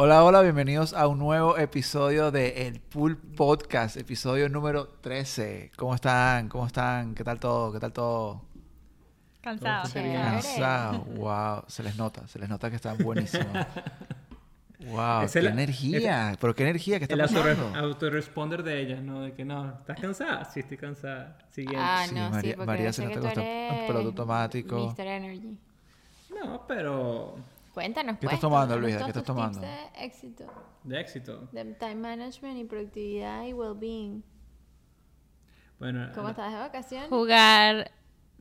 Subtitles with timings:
[0.00, 5.72] Hola, hola, bienvenidos a un nuevo episodio de El Pool Podcast, episodio número 13.
[5.76, 6.48] ¿Cómo están?
[6.48, 7.16] ¿Cómo están?
[7.16, 7.72] ¿Qué tal todo?
[7.72, 8.42] ¿Qué tal todo?
[9.40, 9.88] Cansado.
[9.92, 10.98] Cansado.
[11.16, 13.46] Wow, se les nota, se les nota que están buenísimos.
[14.80, 17.76] Wow, Es qué el- energía, pero qué energía que está El pasando.
[17.76, 19.22] autoresponder de ella, ¿no?
[19.22, 20.44] De que no, ¿estás cansada?
[20.44, 21.36] Sí, estoy cansada.
[21.50, 21.80] Siguiente.
[21.82, 24.94] Ah, Sí, no, María- sí, porque María se nota que está automático.
[24.96, 25.00] Mr.
[25.08, 25.58] Energy.
[26.30, 27.34] No, pero
[27.78, 28.34] Cuéntanos, ¿Qué pues.
[28.34, 29.04] estás tomando, tómanos Luisa?
[29.04, 29.60] ¿Qué estás tomando?
[29.60, 30.44] de éxito.
[30.82, 31.48] de éxito.
[31.52, 34.24] De time management y productividad y well-being.
[35.78, 37.08] Bueno, ¿Cómo estás de vacaciones?
[37.08, 37.92] jugar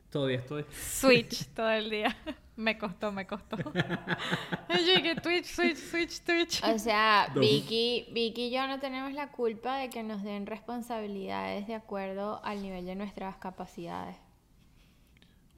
[0.10, 0.66] todavía estoy.
[0.72, 2.18] Switch todo el día.
[2.56, 3.58] Me costó, me costó.
[4.70, 6.64] Yo dije Twitch, Switch, Switch, Twitch.
[6.64, 7.32] O sea.
[7.36, 12.42] Vicky, Vicky y yo no tenemos la culpa de que nos den responsabilidades de acuerdo
[12.44, 14.16] al nivel de nuestras capacidades.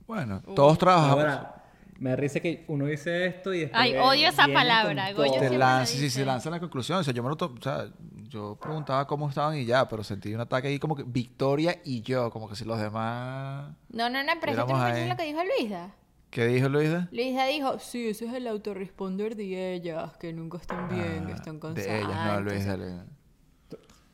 [0.05, 1.19] Bueno, todos trabajamos.
[1.19, 1.59] Ahora,
[1.99, 3.81] me da risa que uno dice esto y después.
[3.81, 6.19] Ay, odio esa palabra, Goyo te sí, dice.
[6.19, 6.99] se lanzan la conclusión.
[6.99, 7.89] O sea, yo me lo to- o sea,
[8.29, 12.01] yo preguntaba cómo estaban y ya, pero sentí un ataque ahí como que Victoria y
[12.01, 13.75] yo, como que si los demás.
[13.89, 15.09] No, no, no, pero ¿sí te Éramos imaginas ahí.
[15.09, 15.89] lo que dijo Luisa?
[16.29, 17.07] ¿Qué dijo Luisa?
[17.11, 21.35] Luisa dijo, sí, ese es el autorresponder de ellas, que nunca están bien, que Ah,
[21.35, 21.87] están cansadas.
[21.89, 22.41] De ellas, no.
[22.41, 22.77] Luisa.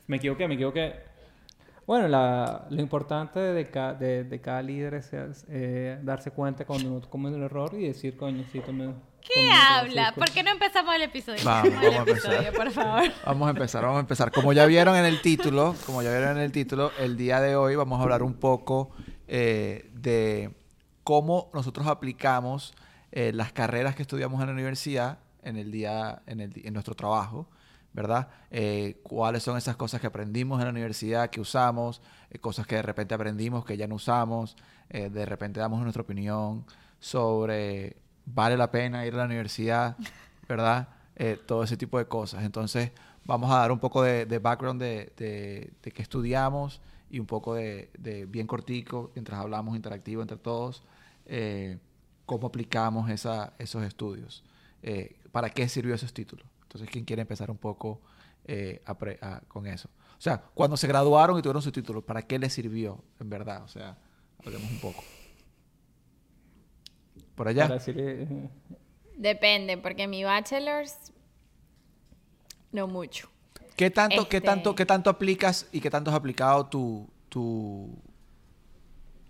[0.08, 0.94] Me equivoqué, me equivoqué.
[1.88, 5.12] Bueno, la- lo importante de, ca- de, de cada líder es
[5.50, 8.94] eh, darse cuenta cuando uno comete un error y decir, coño, sí, tomé.
[9.22, 10.14] ¿Qué habla?
[10.16, 11.42] ¿Por qué no empezamos el episodio?
[11.44, 12.34] Vamos, el vamos a empezar.
[12.34, 13.04] episodio, por favor.
[13.26, 14.32] Vamos a empezar, vamos a empezar.
[14.32, 17.56] Como ya vieron en el título, como ya vieron en el título, el día de
[17.56, 18.92] hoy vamos a hablar un poco
[19.28, 20.52] eh, de
[21.04, 22.76] cómo nosotros aplicamos
[23.12, 26.94] eh, las carreras que estudiamos en la universidad en el día, en, el, en nuestro
[26.96, 27.48] trabajo,
[27.96, 28.28] ¿verdad?
[28.52, 32.76] Eh, cuáles son esas cosas que aprendimos en la universidad, que usamos, eh, cosas que
[32.76, 34.58] de repente aprendimos que ya no usamos,
[34.90, 36.66] eh, de repente damos nuestra opinión
[37.00, 39.96] sobre vale la pena ir a la universidad,
[40.48, 40.90] ¿verdad?
[41.46, 42.44] Todo ese tipo de cosas.
[42.44, 42.92] Entonces,
[43.24, 47.56] vamos a dar un poco de, background de, de, de qué estudiamos y un poco
[47.56, 50.84] de, de bien cortico, mientras hablamos interactivo entre todos,
[52.26, 54.44] cómo aplicamos esa, esos estudios,
[55.32, 56.46] para qué sirvió esos títulos.
[56.76, 58.02] Entonces, ¿quién quiere empezar un poco
[58.44, 59.88] eh, a pre- a- con eso?
[60.18, 63.64] O sea, cuando se graduaron y tuvieron sus títulos, ¿para qué les sirvió, en verdad?
[63.64, 63.98] O sea,
[64.46, 65.02] hablemos un poco.
[67.36, 67.78] Por allá.
[67.88, 68.28] Eh,
[69.18, 71.14] Depende, porque mi bachelor's,
[72.74, 73.30] no mucho.
[73.78, 77.98] ¿Qué tanto, qué Este- tanto, qué tanto aplicas y qué tanto has aplicado tu, tu,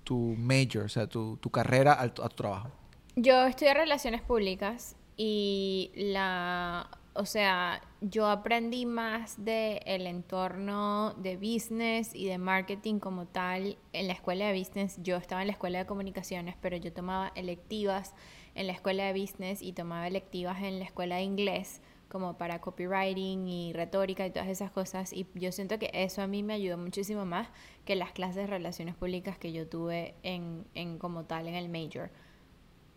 [0.04, 2.72] tu major, o sea, tu, tu carrera al- a tu trabajo?
[3.16, 11.38] Yo estudié relaciones públicas y la, o sea, yo aprendí más de el entorno de
[11.38, 15.00] business y de marketing como tal en la escuela de business.
[15.02, 18.14] Yo estaba en la escuela de comunicaciones, pero yo tomaba electivas
[18.54, 22.60] en la escuela de business y tomaba electivas en la escuela de inglés como para
[22.60, 26.54] copywriting y retórica y todas esas cosas y yo siento que eso a mí me
[26.54, 27.48] ayudó muchísimo más
[27.84, 31.68] que las clases de relaciones públicas que yo tuve en, en como tal en el
[31.68, 32.12] major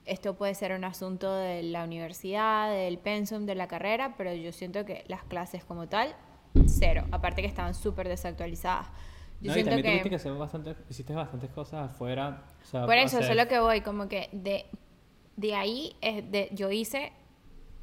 [0.08, 4.52] esto puede ser un asunto de la universidad, del pensum, de la carrera, pero yo
[4.52, 6.14] siento que las clases como tal,
[6.66, 7.04] cero.
[7.12, 8.86] Aparte que estaban súper desactualizadas.
[9.40, 9.90] Yo no, y siento también que...
[9.90, 12.42] tuviste que hacer bastante, hiciste bastantes cosas afuera.
[12.60, 14.66] o sea, Por eso, eso hacer- es lo que voy, como que de,
[15.36, 17.12] de ahí es de, yo hice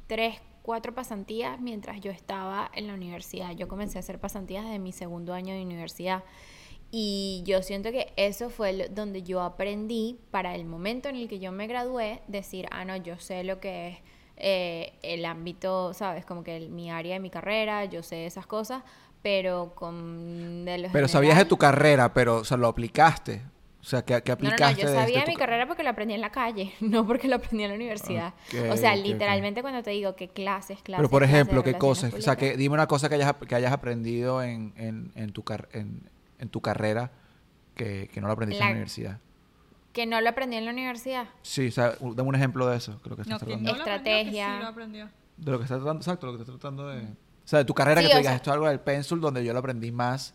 [0.06, 3.52] tres, cuatro pasantías mientras yo estaba en la universidad.
[3.52, 6.24] Yo comencé a hacer pasantías desde mi segundo año de universidad.
[6.90, 11.28] Y yo siento que eso fue lo- donde yo aprendí para el momento en el
[11.28, 13.98] que yo me gradué, decir, ah, no, yo sé lo que es
[14.38, 16.24] eh, el ámbito, ¿sabes?
[16.24, 18.82] Como que el- mi área de mi carrera, yo sé esas cosas,
[19.22, 20.64] pero con...
[20.64, 23.42] De lo Pero sabías de tu carrera, pero, o sea, lo aplicaste.
[23.80, 24.82] O sea, ¿qué, qué no, no, aplicaste?
[24.84, 27.06] no, yo sabía de de mi ca- carrera porque lo aprendí en la calle, no
[27.06, 28.34] porque lo aprendí en la universidad.
[28.70, 31.00] O sea, literalmente cuando te digo que clases, clases.
[31.02, 32.12] Pero, por ejemplo, ¿qué cosas?
[32.14, 35.42] O sea, que dime una cosa que hayas, que hayas aprendido en, en, en tu,
[35.44, 35.68] car-
[36.38, 37.10] en, tu carrera
[37.74, 39.20] que, que no lo aprendiste en La- la universidad.
[39.92, 41.28] Que no lo aprendí en la universidad.
[41.42, 43.70] Sí, o sea, dame un ejemplo de eso, lo que estás No, que tratando.
[43.72, 44.54] no lo aprendió, que Estrategia.
[44.56, 45.08] sí lo aprendió.
[45.38, 47.02] De lo que estás tratando, exacto, lo que estás tratando de...
[47.02, 48.80] O sea, de tu carrera Sí, que tú o digas, sea- esto es algo del
[48.80, 50.34] pencil donde yo lo aprendí más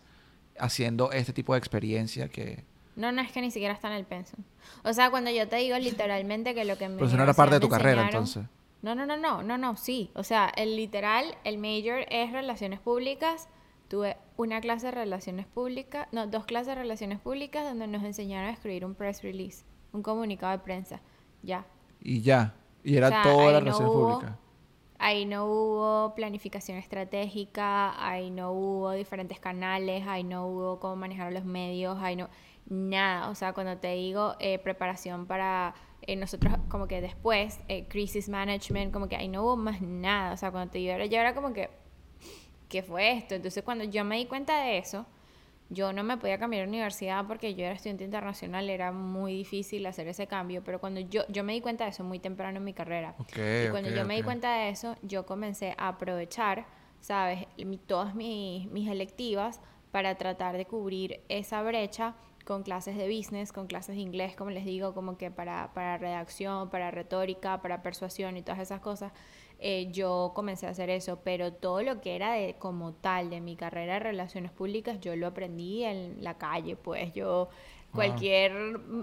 [0.58, 2.64] haciendo este tipo de experiencia que...
[2.96, 4.40] No, no es que ni siquiera está en el pensum.
[4.84, 7.32] O sea, cuando yo te digo literalmente que lo que me Pero eso no era
[7.32, 8.44] parte de tu carrera, entonces.
[8.82, 10.10] No, no, no, no, no, no, sí.
[10.14, 13.48] O sea, el literal, el major es relaciones públicas.
[13.92, 18.48] Tuve una clase de relaciones públicas, no, dos clases de relaciones públicas donde nos enseñaron
[18.48, 21.02] a escribir un press release, un comunicado de prensa.
[21.42, 21.66] Ya.
[22.00, 22.54] Y ya.
[22.82, 24.38] Y era O sea, toda la relación pública.
[24.98, 31.30] Ahí no hubo planificación estratégica, ahí no hubo diferentes canales, ahí no hubo cómo manejar
[31.30, 32.30] los medios, ahí no
[32.64, 33.28] nada.
[33.28, 38.30] O sea, cuando te digo eh, preparación para eh, nosotros como que después, eh, crisis
[38.30, 40.32] management, como que ahí no hubo más nada.
[40.32, 41.68] O sea, cuando te era, yo era como que,
[42.72, 43.34] ¿qué fue esto?
[43.34, 45.04] Entonces cuando yo me di cuenta de eso,
[45.68, 49.84] yo no me podía cambiar de universidad porque yo era estudiante internacional, era muy difícil
[49.86, 52.64] hacer ese cambio, pero cuando yo, yo me di cuenta de eso muy temprano en
[52.64, 56.64] mi carrera, Ok, y cuando yo me di cuenta de eso, yo comencé a aprovechar,
[57.00, 57.46] ¿sabes?
[57.58, 59.60] Mi- todas mis, mis electivas
[59.92, 62.14] para tratar de cubrir esa brecha
[62.46, 65.96] con clases de business, con clases de inglés, como les digo, como que para, para
[65.98, 69.12] redacción, para retórica, para persuasión y todas esas cosas.
[69.62, 73.40] Eh, yo comencé a hacer eso, pero todo lo que era de como tal de
[73.40, 77.48] mi carrera de relaciones públicas, yo lo aprendí en la calle, pues yo
[77.92, 78.52] cualquier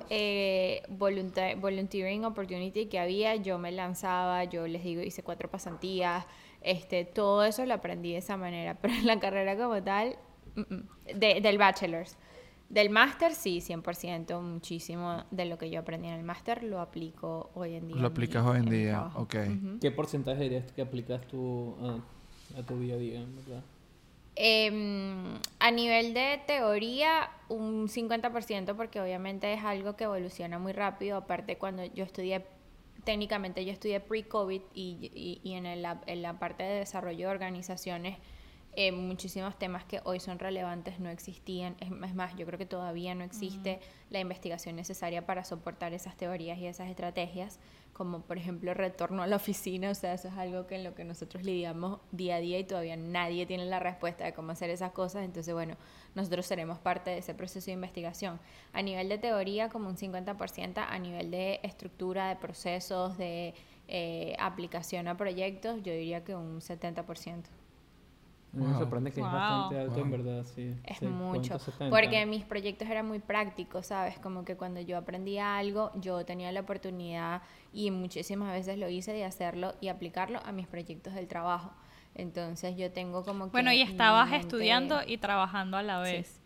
[0.09, 6.25] eh, volunteering opportunity que había, yo me lanzaba, yo les digo, hice cuatro pasantías,
[6.61, 10.17] este, todo eso lo aprendí de esa manera, pero en la carrera como tal,
[10.55, 10.87] mm, mm,
[11.19, 12.17] de- del bachelor's.
[12.69, 17.49] Del máster, sí, 100%, muchísimo de lo que yo aprendí en el máster lo aplico
[17.55, 17.97] hoy en día.
[17.97, 19.35] Lo en aplicas hoy en día, ok.
[19.81, 23.63] ¿Qué porcentaje dirías que aplicas tú a, a tu día a día, en verdad?
[24.35, 31.17] Em, a nivel de teoría, un 50%, porque obviamente es algo que evoluciona muy rápido.
[31.17, 32.45] Aparte, cuando yo estudié,
[33.03, 37.33] técnicamente yo estudié pre-COVID y, y- y en, el- en la parte de desarrollo de
[37.33, 38.17] organizaciones,
[38.81, 41.75] eh, muchísimos temas que hoy son relevantes no existían.
[41.81, 46.15] Es, es más, yo creo que todavía no existe la investigación necesaria para soportar esas
[46.15, 47.59] teorías y esas estrategias,
[47.91, 49.89] como por ejemplo retorno a la oficina.
[49.89, 52.63] O sea, eso es algo que en lo que nosotros lidiamos día a día y
[52.63, 55.25] todavía nadie tiene la respuesta de cómo hacer esas cosas.
[55.25, 55.75] Entonces, bueno,
[56.15, 58.39] nosotros seremos parte de ese proceso de investigación.
[58.71, 63.53] A nivel de teoría, como un 50%, a nivel de estructura, de procesos, de
[63.89, 67.43] eh, aplicación a proyectos, yo diría que un 70%.
[68.51, 68.79] Mí Me Wow.
[68.79, 69.27] sorprende que Wow.
[69.29, 70.11] es bastante alto, en Wow.
[70.23, 70.75] verdad, sí.
[70.83, 71.59] Es 50, mucho.
[71.59, 71.95] 70.
[71.95, 74.17] Porque mis proyectos eran muy prácticos, ¿sabes?
[74.17, 77.43] Como que cuando yo aprendía algo, yo tenía la oportunidad
[77.73, 81.71] y muchísimas veces lo hice de hacerlo y aplicarlo a mis proyectos del trabajo.
[82.15, 83.51] Entonces yo tengo como que...
[83.51, 86.11] Bueno, y estabas mente- estudiando y trabajando a la Sí.
[86.13, 86.39] vez,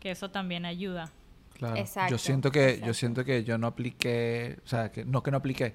[0.00, 1.10] que eso también ayuda.
[1.52, 1.76] Claro.
[1.76, 2.86] Exacto, yo siento que exacto.
[2.86, 5.74] yo siento que yo no apliqué, o sea, que no que no apliqué,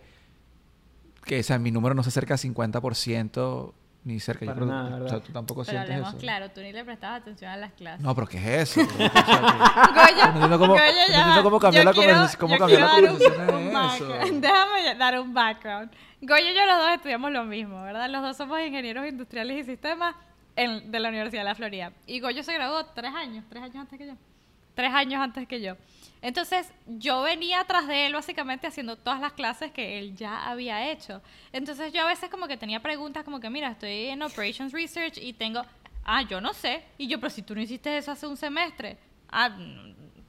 [1.26, 3.74] que o sea, mi número no se acerca a 50%
[4.06, 4.46] ni cerca.
[4.46, 6.18] Yo Para creo, nada, o sea, tú tampoco Pero sientes hablemos eso.
[6.20, 8.02] claro, tú ni le prestabas atención a las clases.
[8.02, 8.82] No, pero ¿qué es eso?
[8.98, 14.26] Goyo, No entiendo cómo- no cambió Yo la quiero- conversación- cómo yo cambió la.
[14.32, 15.92] Déjame dar un background.
[16.22, 18.10] Goyo y yo los dos estudiamos lo mismo, ¿verdad?
[18.10, 20.16] Los dos somos ingenieros industriales y sistemas
[20.56, 21.92] en- de la Universidad de la Florida.
[22.08, 24.14] Y Goyo se graduó tres años, tres años antes que yo.
[24.76, 25.76] Tres años antes que yo.
[26.26, 30.90] Entonces, yo venía atrás de él básicamente haciendo todas las clases que él ya había
[30.90, 31.22] hecho.
[31.54, 35.20] Entonces, yo a veces como que tenía preguntas como que, mira, estoy en Operations Research
[35.20, 35.62] y tengo,
[36.04, 36.82] ah, yo no sé.
[36.98, 38.98] Y yo, pero si tú no hiciste eso hace un semestre.
[39.30, 39.56] Ah,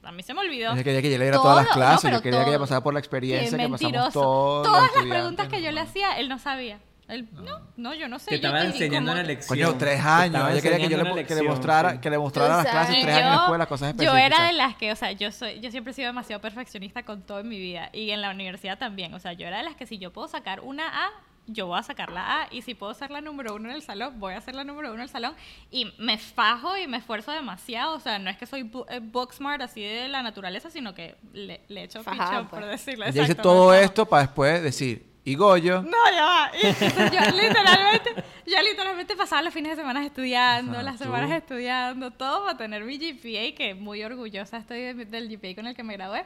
[0.03, 0.73] a mí se me olvidó.
[0.73, 2.81] Ella quería que yo le diera todas las no, clases, yo quería que ella pasara
[2.81, 4.67] por la experiencia que pasamos todos.
[4.67, 6.79] Todas las preguntas que yo le hacía, él no sabía.
[7.07, 8.25] Él, no, no, yo no sé.
[8.31, 9.57] Te yo estaba enseñando ¿cómo- una lección.
[9.59, 10.51] Coño, tres años.
[10.51, 13.33] Ella quería que yo le, que mostrara, que le mostrara las clases tres Y años
[13.33, 15.91] yo- después las cosas Yo era de las que, o sea, yo soy, yo siempre
[15.91, 19.13] he sido demasiado perfeccionista con todo en mi vida y en la universidad también.
[19.13, 21.09] O sea, yo era de las que si yo puedo sacar una A,
[21.49, 23.81] yo voy a sacar la A y si puedo ser la número uno en el
[23.81, 25.33] salón, voy a ser la número uno en el salón
[25.71, 27.95] y me fajo y me esfuerzo demasiado.
[27.95, 31.15] O sea, no es que soy eh, book smart así de la naturaleza, sino que
[31.31, 32.71] le, le echo Fajada, picho, por pues.
[32.71, 33.05] decirlo.
[33.05, 36.51] Ella dice exacto, todo esto para después decir, y Goyo, No, ya va.
[36.61, 41.03] Y entonces yo literalmente, yo literalmente pasaba los fines de semana estudiando, las tú.
[41.03, 45.67] semanas estudiando, todo para tener mi GPA, que muy orgullosa estoy de- del GPA con
[45.67, 46.23] el que me gradué.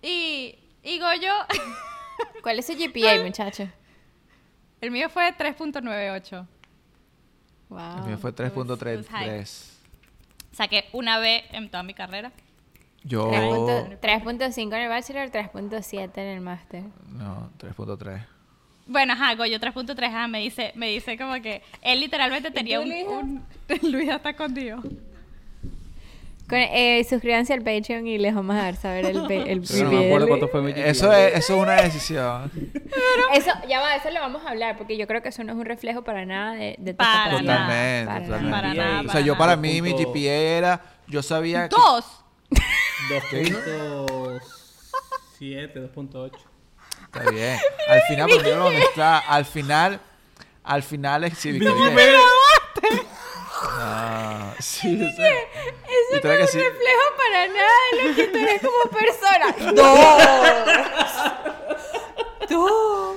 [0.00, 1.32] Y, y Goyo,
[2.42, 3.68] ¿Cuál es su GPA, muchacho?
[4.80, 6.46] el mío fue 3.98.
[7.68, 7.80] Wow.
[7.98, 9.68] el mío fue it was- it was 3.33.
[10.52, 12.32] Saqué una B en toda mi carrera.
[13.04, 13.30] Yo...
[13.30, 16.82] 3.5 3.5 en el bachelor, 3.7 en el máster.
[17.08, 18.24] No, 3.3.
[18.86, 22.92] Bueno, ajá, Goyo 3.3, ajá, me dice, me dice como que él literalmente tenía un,
[22.92, 23.42] un...
[23.90, 24.80] Luisa está contigo.
[26.48, 29.92] Con- eh, suscríbanse al Patreon y les vamos a dar saber el, el Pero no
[29.92, 30.28] me acuerdo Luis.
[30.28, 30.72] cuánto fue mi.
[30.72, 32.50] Eso es, eso es una decisión.
[33.34, 35.58] Eso, ya va, eso lo vamos a hablar, porque yo creo que eso no es
[35.58, 37.38] un reflejo para nada de, de tu Para.
[37.38, 38.50] Totalmente, Para totalmente.
[38.50, 38.50] nada.
[38.50, 39.38] Para nada, o sea, para yo nada.
[39.38, 40.80] para mí mi GPA era...
[41.08, 41.74] Yo sabía que...
[43.08, 44.40] ¡Dos!
[45.38, 46.32] 2.7, 2.8.
[47.04, 47.58] Está bien.
[47.88, 49.18] Al final, porque yo lo está.
[49.18, 50.00] Al final...
[50.64, 52.20] Al final es sí, Victoria.
[53.64, 56.58] Ah, sí, sea, Eso no es sí.
[56.58, 59.46] un reflejo para nada de lo que tú eres como persona.
[59.72, 60.22] ¡Dos!
[62.48, 63.16] ¡Dos!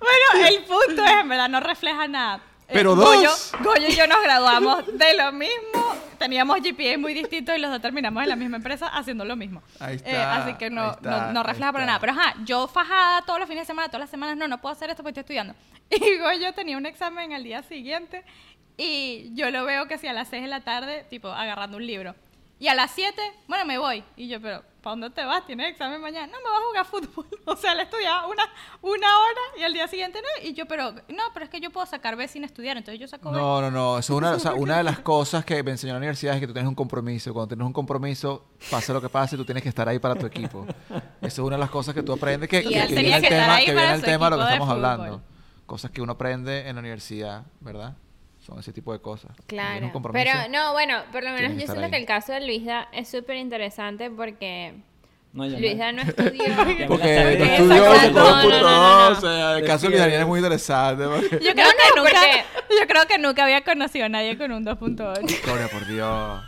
[0.00, 2.36] Bueno, el punto es, en verdad, no refleja nada.
[2.68, 3.52] Eh, Pero Goyo, dos.
[3.60, 7.80] Goyo y yo nos graduamos de lo mismo, teníamos GPA muy distintos y los dos
[7.80, 9.62] terminamos en la misma empresa haciendo lo mismo.
[9.80, 12.00] Ahí Eh, está, así que no, está, no, no refleja para nada.
[12.00, 14.72] Pero ajá, yo fajada todos los fines de semana, todas las semanas, no, no puedo
[14.72, 15.54] hacer esto porque estoy estudiando.
[15.90, 18.22] Y Goyo tenía un examen al día siguiente
[18.76, 21.86] y yo lo veo que si a las 6 de la tarde, tipo, agarrando un
[21.86, 22.14] libro.
[22.60, 24.02] Y a las 7, bueno, me voy.
[24.16, 25.46] Y yo, pero, ¿para dónde te vas?
[25.46, 26.26] ¿Tienes examen mañana?
[26.26, 27.26] No, me voy a jugar fútbol.
[27.46, 28.42] O sea, le estudiaba una,
[28.82, 30.46] una hora y al día siguiente no.
[30.48, 32.76] Y yo, pero, no, pero es que yo puedo sacar B sin estudiar.
[32.76, 33.38] Entonces yo saco B.
[33.38, 33.98] No, no, no.
[33.98, 36.40] Eso es una, o sea, una de las cosas que me enseñó la universidad es
[36.40, 37.32] que tú tienes un compromiso.
[37.32, 40.26] Cuando tienes un compromiso, pase lo que pase, tú tienes que estar ahí para tu
[40.26, 40.66] equipo.
[40.90, 42.82] Eso es una de las cosas que tú aprendes que, que- viene
[43.16, 45.22] el tema, que viene el tema de lo que estamos hablando.
[45.64, 47.94] Cosas que uno aprende en la universidad, ¿verdad?
[48.48, 49.30] Son ese tipo de cosas.
[49.46, 49.92] Claro.
[50.10, 51.90] Pero no, bueno, por lo menos yo siento ahí.
[51.90, 54.72] que el caso de Luisa es súper interesante porque
[55.34, 56.00] No, ya Luisa no.
[56.00, 56.44] estudió.
[56.88, 57.44] Porque no Exacto.
[57.44, 59.18] estudió No, el no, puto, no, no.
[59.18, 61.04] O sea, el caso de Luis Daniel es muy interesante.
[61.04, 62.44] porque- Yo creo, No, que no, nunca, porque-
[62.80, 65.42] yo creo que nunca había conocido a nadie con un 2.8.
[65.44, 66.40] Gloria por Dios.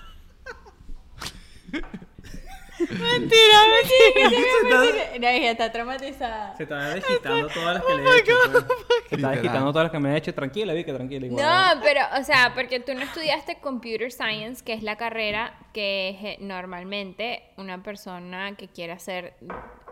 [2.80, 3.58] Mentira,
[4.70, 5.18] mentira.
[5.20, 6.56] No, ella está traumatizada.
[6.56, 8.32] Se estaba desquitando todas las que le he hecho.
[8.50, 8.64] pues.
[8.64, 9.32] Se estaba Literal.
[9.34, 10.34] desquitando todas las que me he hecho.
[10.34, 11.26] Tranquila, vi que tranquila.
[11.26, 11.44] Igual.
[11.76, 16.08] No, pero, o sea, porque tú no estudiaste Computer Science, que es la carrera que
[16.22, 19.34] eh, normalmente una persona que quiera ser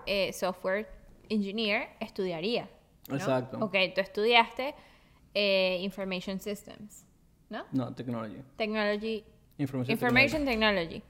[0.07, 0.89] eh, software
[1.29, 2.69] engineer estudiaría.
[3.09, 3.17] ¿no?
[3.17, 3.59] Exacto.
[3.61, 4.75] Ok, tú estudiaste
[5.35, 7.05] eh, Information Systems,
[7.51, 7.65] ¿no?
[7.73, 8.43] No, technology.
[8.57, 9.25] Technology.
[9.59, 11.03] Information, Information Technology.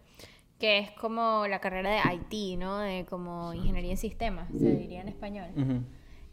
[0.59, 2.79] Que es como la carrera de IT, ¿no?
[2.79, 5.51] De como ingeniería en sistemas, se diría en español.
[5.57, 5.83] Ujú.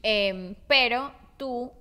[0.01, 1.71] Em, pero tú,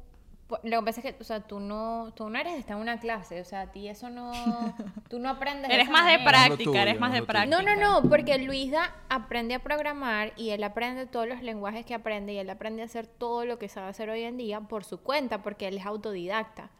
[0.62, 2.82] lo que pasa es que, o sea, tú no, tú no eres de estar en
[2.82, 4.30] una clase, o sea, a ti eso no,
[5.08, 5.70] tú no aprendes.
[5.70, 6.30] Eres esa más de manera.
[6.30, 7.62] práctica, tuyo, eres más no de práctica.
[7.62, 11.94] No, no, no, porque Luisa aprende a programar y él aprende todos los lenguajes que
[11.94, 14.84] aprende y él aprende a hacer todo lo que sabe hacer hoy en día por
[14.84, 16.70] su cuenta, porque él es autodidacta.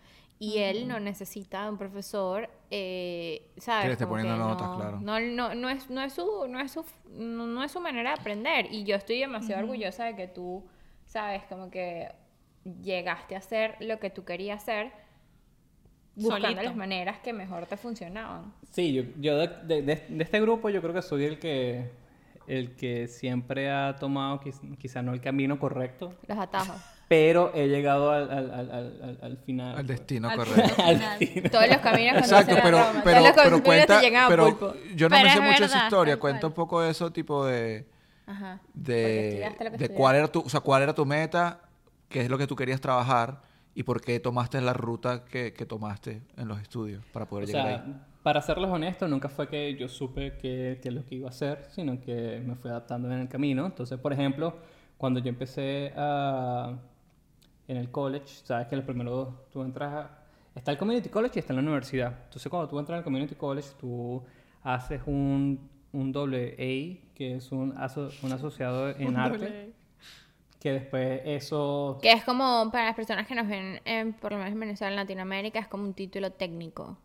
[0.45, 3.83] Y él no necesita de un profesor, eh, ¿sabes?
[3.83, 5.01] Que le esté Como poniendo que notas, no, claro.
[5.01, 8.15] No, no, no, es, no, es su, no, es su, no, no es su manera
[8.15, 8.67] de aprender.
[8.71, 10.65] Y yo estoy demasiado orgullosa de que tú,
[11.07, 11.43] ¿sabes?
[11.49, 12.09] Como que
[12.83, 14.93] llegaste a hacer lo que tú querías hacer
[16.17, 16.63] buscando Solito.
[16.63, 18.53] las maneras que mejor te funcionaban.
[18.71, 21.91] Sí, yo, yo de, de- de- de este grupo yo creo que soy el que
[22.47, 26.77] el que siempre ha tomado quiz- quizá no el camino correcto, Los atajos.
[27.09, 29.69] Pero he llegado al, al, al, al, al- al final.
[29.71, 29.99] Al pues.
[29.99, 30.75] destino Al correcto.
[30.75, 31.19] Final.
[31.19, 31.51] destino.
[31.51, 33.01] Todos los caminos Exacto, conducen a pero, Roma.
[33.05, 34.75] pero, Todos los pero cuenta, a pero Pulpo.
[34.95, 36.17] yo no Pero me sé mucho esa historia.
[36.19, 37.87] Cuenta un poco de eso, tipo de,
[38.27, 38.61] Ajá.
[38.73, 41.61] De, de cuál era tu, o sea, cuál era tu meta,
[42.09, 43.43] qué es lo que tú querías trabajar
[43.75, 47.47] y por qué tomaste la ruta que, que tomaste en los estudios para poder O
[47.49, 47.95] llegar sea, ahí.
[48.23, 51.31] para serles honesto, nunca fue que yo supe qué qué es lo que iba a
[51.31, 53.67] hacer, sino que me fui adaptando en el camino.
[53.67, 54.57] Entonces, por ejemplo,
[54.97, 56.73] cuando yo empecé a,
[57.69, 60.19] en el college, sabes que lo primero tú entras a,
[60.55, 62.15] Está el community college y está en la universidad.
[62.27, 64.23] Entonces, cuando tú entras al community college, tú
[64.63, 69.73] haces un, un doble A, que es un, aso- un asociado en arte,
[70.61, 71.99] que después eso...
[72.01, 74.91] Que es como, para las personas que nos ven, en, por lo menos en Venezuela,
[74.93, 76.99] en Latinoamérica, es como un título técnico.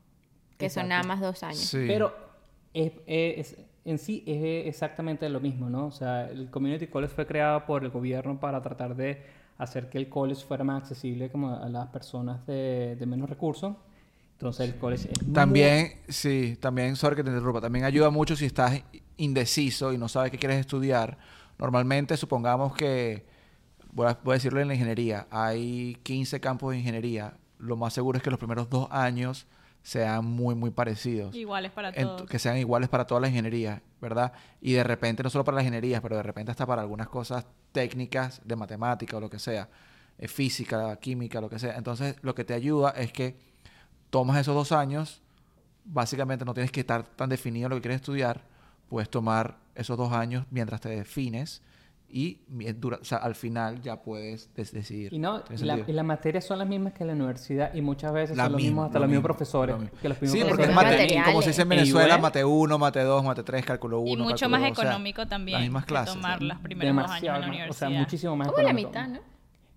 [0.59, 1.57] Que son nada más dos años.
[1.57, 1.85] Sí.
[1.87, 2.13] Pero
[2.75, 5.87] es, es- en sí es exactamente lo mismo, ¿no?
[5.87, 9.23] O sea, el Community College fue creado por el gobierno para tratar de
[9.59, 13.75] hacer que el college fuera más accesible como a las personas de, de menos recursos.
[14.33, 18.35] Entonces el college es muy- También, sí, también, sorry que te interrumpa, también ayuda mucho
[18.35, 18.81] si estás
[19.17, 21.17] indeciso y no sabes qué quieres estudiar.
[21.57, 23.25] Normalmente, supongamos que,
[23.91, 27.33] voy a, voy a decirlo en la ingeniería, hay 15 campos de ingeniería.
[27.57, 29.45] Lo más seguro es que los primeros dos años
[29.81, 31.33] sean muy, muy parecidos.
[31.35, 32.29] Iguales para En- todos.
[32.29, 34.33] que sean iguales para todas las ingenierías, ¿verdad?
[34.61, 37.45] Y de repente, no solo para las ingenierías, pero de repente hasta para algunas cosas
[37.71, 39.69] técnicas de matemática o lo que sea,
[40.17, 41.75] eh, física, química, lo que sea.
[41.77, 43.37] Entonces, lo que te ayuda es que
[44.09, 45.21] tomas esos dos años,
[45.85, 48.41] básicamente no tienes que estar tan definido lo que quieres estudiar,
[48.89, 51.61] puedes tomar esos dos años mientras te defines
[52.11, 52.39] y
[52.73, 55.13] dura- o sea, al final ya puedes des- decidir.
[55.13, 57.81] Y no, ¿Tiene la- y las materias son las mismas que en la universidad y
[57.81, 59.75] muchas veces La son los mismos, hasta lo los mismos mismo, profesores.
[59.75, 59.97] lo mismo.
[60.01, 62.77] Que los mismos Sí, porque es mate, como se dice en E Venezuela, mate 1,
[62.79, 64.11] mate 2, mate 3, cálculo 1.
[64.11, 65.59] Y mucho más económico también.
[65.59, 66.15] Las mismas que clases.
[66.15, 67.69] tomar los primeros dos años en la universidad.
[67.69, 68.89] O sea, muchísimo más Como la económico.
[68.89, 69.19] mitad, ¿no?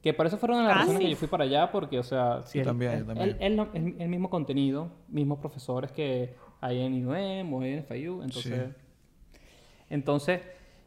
[0.02, 0.78] Que por eso fueron las Casi.
[0.80, 3.28] razones que yo fui para allá, porque, o sea, Yo el, también, el- también.
[3.28, 7.84] el- el no- el- el mismo contenido, mismos profesores que hay en IUM o en
[7.84, 8.70] FIU, entonces...
[9.90, 10.40] Entonces,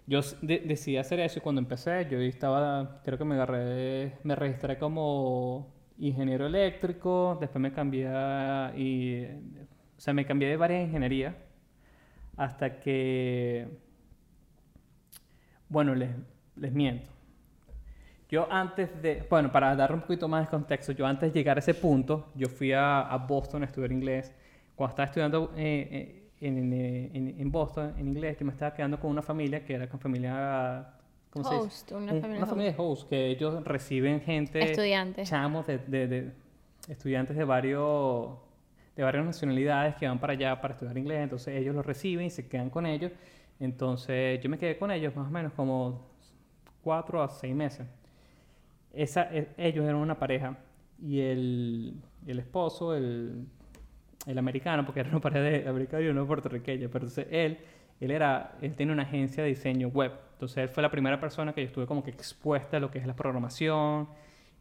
[0.08, 4.78] yo de- decidí hacer eso cuando empecé, yo estaba, creo que me agarré, me registré
[4.78, 8.08] como ingeniero eléctrico, después me cambié
[8.78, 9.26] y,
[9.98, 11.36] o sea, me cambié de varias ingenierías
[12.38, 13.68] hasta que,
[15.70, 16.10] bueno, les,
[16.56, 17.10] les miento.
[18.30, 21.58] Yo antes de, bueno, para dar un poquito más de contexto, yo antes de llegar
[21.58, 24.34] a ese punto, yo fui a, a Boston a estudiar inglés.
[24.76, 28.74] cuando estaba estudiando eh, eh, en, eh, en- en Boston, en inglés, yo me estaba
[28.74, 30.92] quedando con una familia que era con familia...
[31.30, 31.68] ¿Cómo se dice?
[31.68, 34.60] Host, una Un- familia una familia de host, que ellos reciben gente...
[34.72, 35.30] Estudiantes.
[35.30, 36.32] Chamos de, de- de-
[36.88, 38.38] estudiantes de varios
[38.96, 42.30] de varias nacionalidades que van para allá para estudiar inglés, entonces ellos los reciben y
[42.30, 43.12] se quedan con ellos.
[43.60, 46.08] Entonces yo me quedé con ellos más o menos como
[46.82, 47.86] cuatro a seis meses.
[48.94, 50.58] Esa, e- ellos eran una pareja
[51.02, 53.46] y el, el esposo, el,
[54.26, 57.58] el americano, porque era una pareja de americano y uno puertorriqueño, pero entonces él,
[58.00, 61.54] él era, él tiene una agencia de diseño web, entonces él fue la primera persona
[61.54, 64.08] que yo estuve como que expuesta a lo que es la programación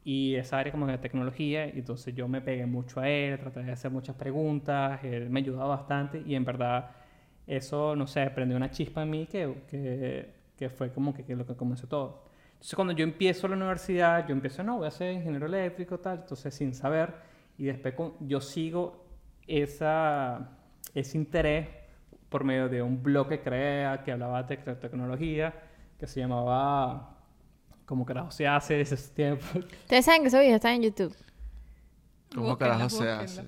[0.04, 3.62] y esa área como de tecnología, y entonces yo me pegué mucho a él, traté
[3.62, 6.90] de hacer muchas preguntas, él me ayudaba bastante y en verdad
[7.47, 11.37] eso, no sé, prendió una chispa en mí que, que, que fue como que, que
[11.37, 12.25] lo que comenzó todo.
[12.54, 16.18] Entonces cuando yo empiezo la universidad, yo empiezo, no, voy a ser ingeniero eléctrico, tal,
[16.21, 17.14] entonces sin saber,
[17.59, 19.03] y después con- yo sigo
[19.47, 20.51] esa,
[20.95, 21.69] ese interés
[22.29, 25.55] por medio de un blog que creé, que hablaba de tec- tecnología,
[25.99, 27.11] que se llamaba
[27.87, 29.45] como carajo se hace ese tiempo.
[29.55, 31.15] Ustedes saben que esos videos están en YouTube.
[32.35, 33.23] ¿Cómo Búsquenlo, carajo se búsquenlo.
[33.23, 33.45] hace?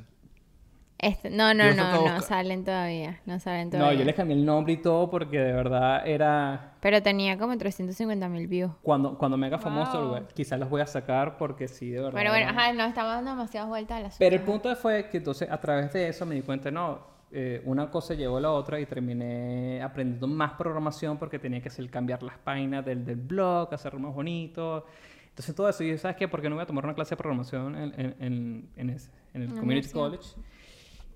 [0.99, 2.23] Este, no, no, no, no buscar.
[2.23, 3.21] salen todavía.
[3.27, 3.99] No salen No, todavía.
[3.99, 6.73] yo le cambié el nombre y todo porque de verdad era...
[6.81, 8.73] Pero tenía como 350 mil views.
[8.83, 10.27] Cuando, cuando me haga famoso, Wow.
[10.35, 12.13] quizás los voy a sacar porque sí, de verdad.
[12.13, 15.19] Bueno, bueno, ajá, nos estamos dando demasiadas vueltas a la Pero el punto fue que
[15.19, 17.01] entonces a través de eso me di cuenta, no,
[17.31, 21.69] eh, una cosa llevó a la otra y terminé aprendiendo más programación porque tenía que
[21.69, 24.87] hacer cambiar las páginas del, del blog, hacerlo más bonito.
[25.29, 26.27] Entonces todo eso, y yo, ¿sabes qué?
[26.29, 29.11] ¿Por qué no voy a tomar una clase de programación en, en, en, en ese-
[29.35, 29.91] en el Community.
[29.91, 30.25] College?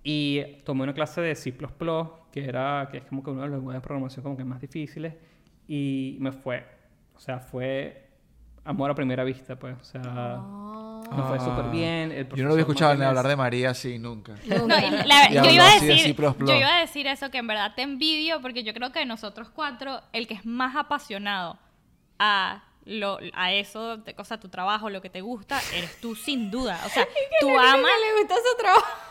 [0.03, 1.53] Y tomé una clase de C++,
[2.33, 4.61] que, era, que es como que uno de los lenguajes de programación como que más
[4.61, 5.15] difíciles,
[5.69, 6.65] y me fue.
[7.15, 8.09] O sea, fue
[8.65, 9.77] amor a primera vista, pues.
[9.79, 10.03] O sea,
[11.15, 12.13] me fue súper bien.
[12.13, 14.35] el Yo no lo había escuchado ni Martínez- hablar de María así nunca.
[14.47, 17.83] No, la- yo, iba a decir, yo iba a decir eso, que en verdad te
[17.83, 21.59] envidio, porque yo creo que de nosotros cuatro, el que es más apasionado
[22.19, 26.15] a, lo, a eso, de, o sea, tu trabajo, lo que te gusta, eres tú
[26.15, 26.81] sin duda.
[26.87, 27.07] O sea,
[27.41, 27.77] tú amas...
[27.83, 28.87] le gusta su trabajo.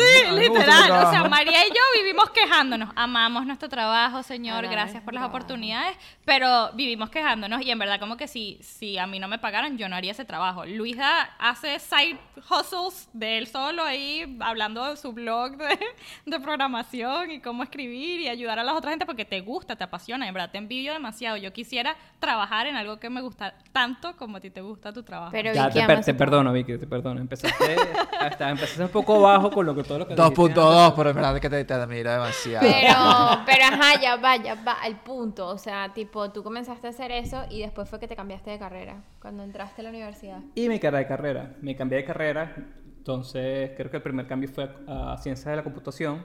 [0.00, 0.90] Sí, literal.
[1.06, 1.24] O sea.
[1.28, 2.90] María y yo vivimos quejándonos.
[2.96, 4.66] Amamos nuestro trabajo, Señor.
[4.68, 5.96] Gracias por las oportunidades.
[6.24, 7.62] Pero vivimos quejándonos.
[7.62, 10.12] Y en verdad, como que si, si a mí no me pagaran, yo no haría
[10.12, 10.64] ese trabajo.
[10.66, 15.78] Luisa hace side hustles de él solo ahí, hablando de su blog de,
[16.26, 19.84] de programación y cómo escribir y ayudar a las otras gente porque te gusta, te
[19.84, 20.26] apasiona.
[20.26, 21.36] En verdad, te envidio demasiado.
[21.36, 25.02] Yo quisiera trabajar en algo que me gusta tanto como a ti te gusta tu
[25.02, 25.32] trabajo.
[25.32, 27.20] Pero Ya, Vicky te, per- te perdono, Vicky, te perdono.
[27.20, 27.76] Empezaste,
[28.20, 31.16] hasta, empezaste un poco bajo con lo que todo lo que dijiste 2.2, pero es
[31.16, 32.66] verdad que te, te admiro demasiado.
[32.66, 32.94] Pero,
[33.46, 35.48] pero ajá, ya va, ya va al punto.
[35.48, 38.58] O sea, tipo, tú comenzaste a hacer eso y después fue que te cambiaste de
[38.58, 40.40] carrera cuando entraste a la universidad.
[40.54, 41.56] Y me cambié de carrera.
[41.60, 42.54] Me cambié de carrera.
[42.98, 46.24] Entonces, creo que el primer cambio fue a, a Ciencias de la Computación.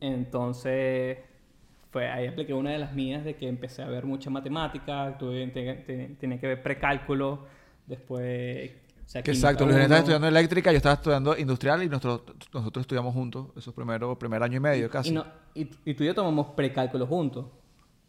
[0.00, 1.18] Entonces,
[1.90, 5.16] fue ahí apliqué una de las mías de que empecé a ver mucha matemática.
[5.18, 7.46] Tuve, te- te- tenía que ver precálculo.
[7.86, 8.70] Después...
[9.12, 13.48] sea, exacto, Luis estaba estudiando eléctrica, yo estaba estudiando industrial y nosotros, nosotros estudiamos juntos,
[13.56, 15.10] esos primeros, primer año y medio casi.
[15.10, 17.46] Y, Y, no- y, y tú y yo tomamos precálculo juntos.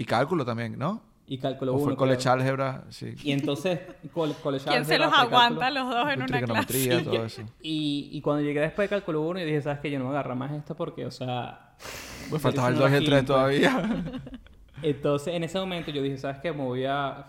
[0.08, 1.02] cálculo también, ¿no?
[1.26, 3.16] Y cálculo O fue uno, el college álgebra, sí.
[3.24, 3.80] Y entonces,
[4.14, 6.68] cole, college ¿Quién se los aguanta los dos en una clase?
[6.68, 7.44] Trigonometría, todo eso.
[7.62, 9.90] Y, y cuando llegué después de cálculo 1, yo dije, ¿sabes qué?
[9.90, 11.76] Yo no voy a agarrar más esto porque, o sea...
[12.32, 13.72] Me faltaba el estoy 2 y el 3 haciendo aquí, pues.
[13.72, 14.04] todavía.
[14.82, 16.52] Entonces, en ese momento yo dije, ¿sabes qué?
[16.52, 17.26] Me voy a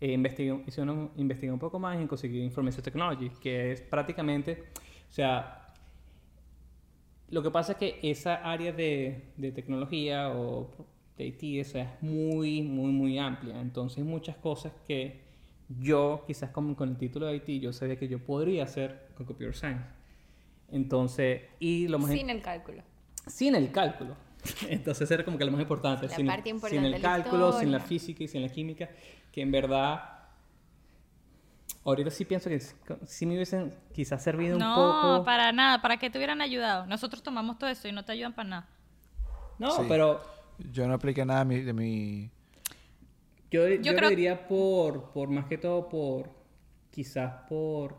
[0.00, 4.64] eh, investigar, hice una- investigué un poco más y conseguí Information Technology, que es prácticamente,
[5.08, 5.66] o sea,
[7.30, 10.70] lo que pasa es que esa área de, de tecnología o
[11.16, 13.60] de IT o sea, es muy, muy, muy amplia.
[13.60, 15.20] Entonces, muchas cosas que
[15.80, 19.26] yo, quizás con, con el título de IT, yo sabía que yo podría hacer con
[19.26, 19.84] Computer Science.
[20.70, 22.82] Entonces, y lo más Sin el cálculo.
[23.26, 24.14] sin el cálculo.
[24.68, 26.08] Entonces era como que lo más importante.
[26.08, 28.88] La sin, parte importante sin el la cálculo, sin la física y sin la química,
[29.32, 30.14] que en verdad...
[31.84, 35.24] Ahorita sí pienso que sí me hubiesen quizás servido un No, poco...
[35.24, 35.80] para nada.
[35.80, 36.86] ¿Para qué te hubieran ayudado?
[36.86, 38.68] Nosotros tomamos todo eso y no te ayudan para nada.
[39.58, 39.82] No, Sí.
[39.88, 40.20] pero
[40.72, 41.60] Yo no apliqué nada de mi...
[41.62, 42.30] De mi...
[43.50, 46.30] yo, yo, creo- lo diría por, por más que todo por...
[46.90, 47.96] Quizás por...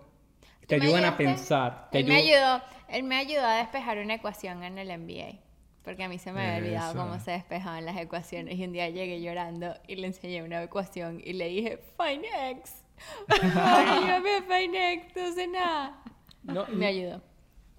[0.68, 1.24] Te ¿Tú me ayudan a ayudaste?
[1.24, 1.90] pensar.
[1.90, 5.40] Te Él me ayudan- ayudó, él me ayudó a despejar una ecuación en el MBA.
[5.84, 7.00] Porque a mí se me había olvidado Eso.
[7.00, 8.58] cómo se despejaban las ecuaciones.
[8.58, 12.26] Y un día llegué llorando y le enseñé una ecuación y le dije, Find
[12.60, 12.84] X.
[13.56, 16.04] Ayúdame, Find X, no sé nada.
[16.44, 17.22] No, Me ayudó.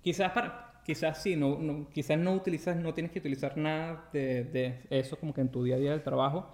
[0.03, 4.45] Quizás para, quizás sí, no, no- quizás no utilizas, no tienes que utilizar nada de,
[4.45, 6.49] de eso como que en tu día a día del trabajo,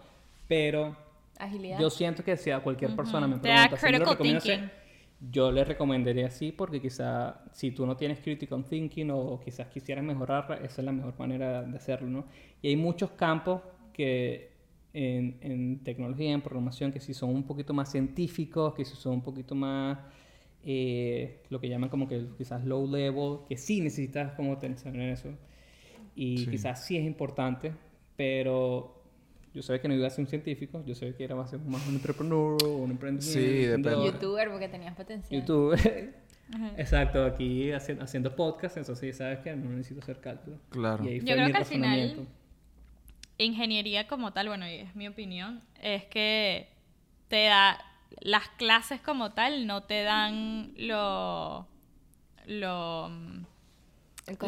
[0.49, 0.97] pero
[1.39, 1.79] Agilidad.
[1.79, 4.13] yo siento que si a cualquier persona me Te da pregunta si me lo critical
[4.15, 4.65] recomiendo thinking.
[4.65, 4.86] hacer,
[5.21, 10.05] yo le recomendaría así porque quizá si tú no tienes critical thinking o quizás quisieras
[10.05, 12.27] mejorarla, esa es la mejor manera de hacerlo, ¿no?
[12.63, 14.53] Y hay muchos campos que
[14.93, 19.15] en, en tecnología, en programación, que sí son un poquito más científicos, que sí son
[19.15, 19.99] un poquito más
[20.65, 24.77] eh, lo que llaman como que quizás low level, que sí necesitas como tener
[25.11, 25.31] eso.
[26.15, 26.51] Y Sí.
[26.51, 27.73] quizás sí es importante,
[28.17, 28.96] pero
[29.57, 31.87] yo sabía que no iba a ser un científico, yo sabía que era más, más
[31.89, 33.41] un entrepreneur, un emprendimiento.
[33.41, 34.05] Sí, depende.
[34.05, 35.41] Youtuber porque tenías potencial.
[35.41, 35.75] YouTube.
[36.77, 40.59] Exacto, aquí haciendo, haciendo podcast, entonces ya sabes que no necesito hacer cálculo.
[40.69, 41.03] Claro.
[41.05, 42.27] Y ahí Yo creo mi que al final-.
[43.39, 46.69] Ingeniería como tal, bueno, y es mi opinión, es que
[47.29, 47.79] te da
[48.21, 51.67] las clases como tal no te dan lo
[52.47, 53.09] lo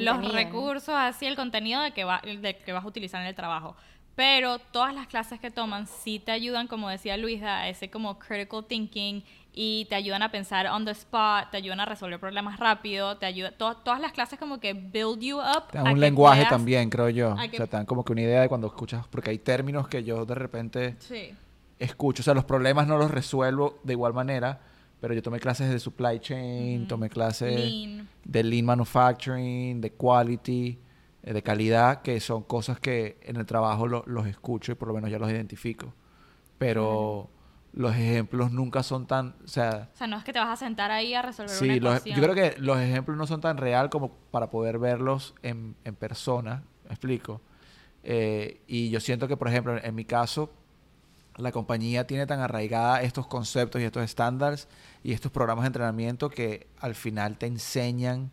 [0.01, 3.35] los recursos, así el contenido de que, va, de que vas a utilizar en el
[3.35, 3.75] trabajo.
[4.19, 8.19] Pero todas las clases que toman sí te ayudan, como decía Luisa, a ese como
[8.19, 9.23] critical thinking
[9.55, 13.27] y te ayudan a pensar on the spot, te ayudan a resolver problemas rápido, te
[13.27, 15.69] ayuda, to- todas las clases como que build you up.
[15.71, 17.29] Te dan un que lenguaje puedas- también, creo yo.
[17.31, 19.39] a O que- sea, te dan como que una idea de cuando escuchas, porque hay
[19.39, 21.31] términos que yo de repente Sí.
[21.79, 22.23] escucho.
[22.23, 24.59] O sea, los problemas no los resuelvo de igual manera,
[25.01, 28.09] pero yo tomé clases de supply chain, tomé clases Lean.
[28.25, 30.77] de lean manufacturing, de quality,
[31.23, 34.89] eh, de calidad, que son cosas que en el trabajo lo- los escucho y por
[34.89, 35.93] lo menos ya los identifico.
[36.59, 37.31] Pero
[37.73, 40.57] los ejemplos nunca son tan, o sea, O sea, no es que te vas a
[40.57, 42.17] sentar ahí a resolver una Sí, los- ecuación.
[42.17, 45.95] yo creo que los ejemplos no son tan real como para poder verlos en, en
[45.95, 47.41] persona, ¿me explico?
[48.03, 50.51] Eh, y yo siento que, por ejemplo, en, en mi caso,
[51.37, 54.67] la compañía tiene tan arraigada estos conceptos y estos estándares
[55.05, 58.31] y estos programas de entrenamiento que al final te enseñan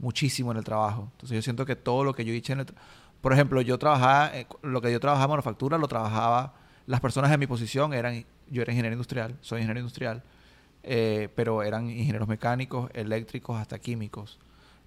[0.00, 1.08] muchísimo en el trabajo.
[1.12, 2.66] Entonces yo siento que todo lo que yo hice en el...
[3.20, 6.54] Por ejemplo, yo trabajaba, eh, lo que yo trabajaba en manufactura, lo trabajaba,
[6.86, 10.22] las personas de mi posición eran, yo era ingeniero industrial, soy ingeniero industrial,
[10.82, 14.38] eh, pero eran ingenieros mecánicos, eléctricos, hasta químicos,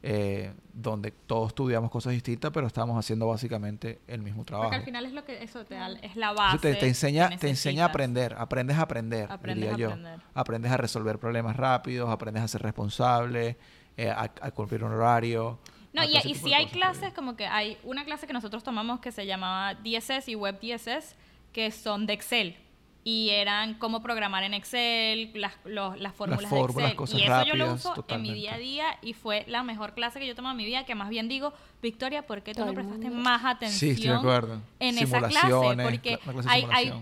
[0.01, 4.69] eh, donde todos estudiamos cosas distintas, pero estábamos haciendo básicamente el mismo trabajo.
[4.71, 6.55] Porque al final es lo que eso te da, es la base.
[6.57, 9.77] Eso te, te enseña, que te enseña a aprender, aprendes a aprender, Aprendes diría a
[9.77, 9.87] yo.
[9.89, 10.19] aprender.
[10.33, 13.57] Aprendes a resolver problemas rápidos, aprendes a ser responsable,
[13.97, 15.59] eh, a, a cumplir un horario.
[15.93, 19.25] No, y, si hay clases, como que hay una clase que nosotros tomamos que se
[19.27, 21.15] llamaba DSS y Web DSS,
[21.51, 22.57] que son de Excel.
[23.05, 26.95] Y eran cómo programar en Excel, las, los- las fórmulas de fórmulas, Excel.
[26.95, 29.93] cosas y eso yo lo uso en mi día a día y fue la mejor
[29.93, 32.59] clase que yo tomado en mi vida, que más bien digo, Victoria, ¿por qué tú
[32.61, 33.21] Todo no prestaste mundo.
[33.23, 34.61] más Sí, atención estoy de acuerdo.
[34.79, 35.49] en esa clase?
[35.83, 36.93] Porque clase hay, hay-.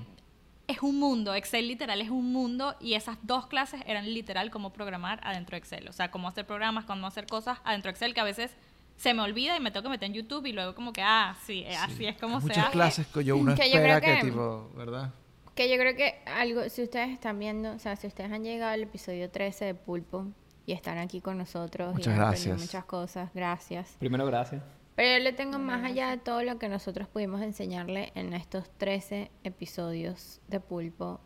[0.72, 4.72] Es un mundo, Excel literal es un mundo y esas dos clases eran literal cómo
[4.74, 8.14] programar adentro de Excel, o sea, cómo hacer programas, cómo hacer cosas adentro de Excel
[8.14, 8.52] que a veces
[8.98, 11.36] se me olvida y me tengo que meter en YouTube y luego como que, ah,
[11.46, 12.72] sí, eh, así es como Hay se muchas hace.
[12.72, 15.12] clases que yo uno Que yo espera creo que, que- tipo, ¿verdad?
[15.56, 18.72] Que yo creo que algo, si ustedes están viendo, o sea, si ustedes han llegado
[18.72, 20.28] al episodio 13 de Pulpo
[20.66, 22.60] y están aquí con nosotros Muchas y han aprendido gracias.
[22.70, 23.96] muchas cosas, gracias.
[24.00, 24.62] Primero, gracias.
[25.02, 28.70] Pero yo le tengo más allá de todo lo que nosotros pudimos enseñarle en estos
[28.78, 31.20] 13 episodios de Pulpo,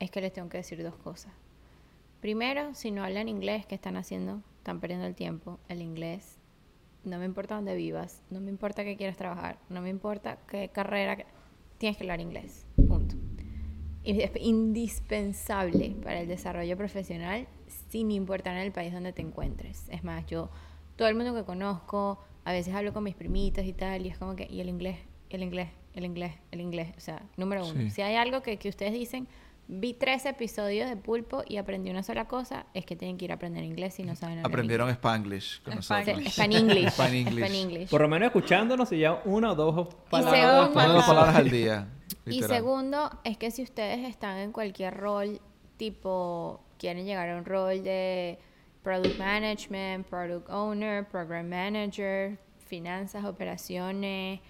[0.00, 1.32] es que les tengo que decir dos cosas.
[2.20, 4.42] Primero, si no hablan inglés, ¿qué están haciendo?
[4.58, 5.58] Están perdiendo el tiempo.
[5.70, 6.36] El inglés,
[7.04, 10.68] no me importa dónde vivas, no me importa qué quieras trabajar, no me importa qué
[10.68, 11.24] carrera, que-
[11.78, 12.66] tienes que hablar inglés.
[12.86, 13.16] Punto.
[14.04, 17.48] Indispensable para el desarrollo profesional
[17.88, 19.88] sin importar en el país donde te encuentres.
[19.88, 20.50] Es más, yo,
[20.96, 24.18] todo el mundo que conozco, a veces hablo con mis primitas y tal, y es
[24.18, 24.98] como que, y el inglés,
[25.30, 26.92] el inglés, el inglés, el inglés.
[26.96, 27.80] O sea, número uno.
[27.80, 27.90] Sí.
[27.90, 29.28] Si hay algo que, que ustedes dicen,
[29.68, 33.30] vi tres episodios de pulpo y aprendí una sola cosa, es que tienen que ir
[33.32, 36.18] a aprender inglés si no saben hablar Aprendieron Spanglish con nosotros.
[36.32, 36.88] Span English.
[36.90, 37.38] Span English.
[37.44, 37.88] Span English.
[37.90, 40.40] Por lo menos escuchándonos se lleva una o dos palabras.
[40.40, 41.88] segundo- Una o dos palabras al día.
[42.26, 45.40] Y segundo, es que si ustedes están en cualquier rol,
[45.76, 48.38] tipo, quieren llegar a un rol de
[48.82, 54.40] product management, product owner, program manager, finanzas, operaciones,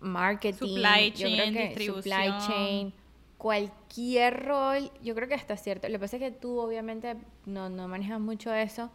[0.00, 2.02] marketing, Supply yo creo chain, que distribución.
[2.02, 2.94] supply chain,
[3.38, 5.88] cualquier rol, yo creo que hasta cierto.
[5.88, 8.90] Lo que pasa es que tú obviamente no, no manejas mucho eso,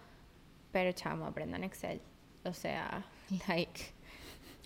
[0.71, 2.01] pero chamo, aprendan Excel.
[2.43, 3.05] O sea,
[3.47, 3.81] like,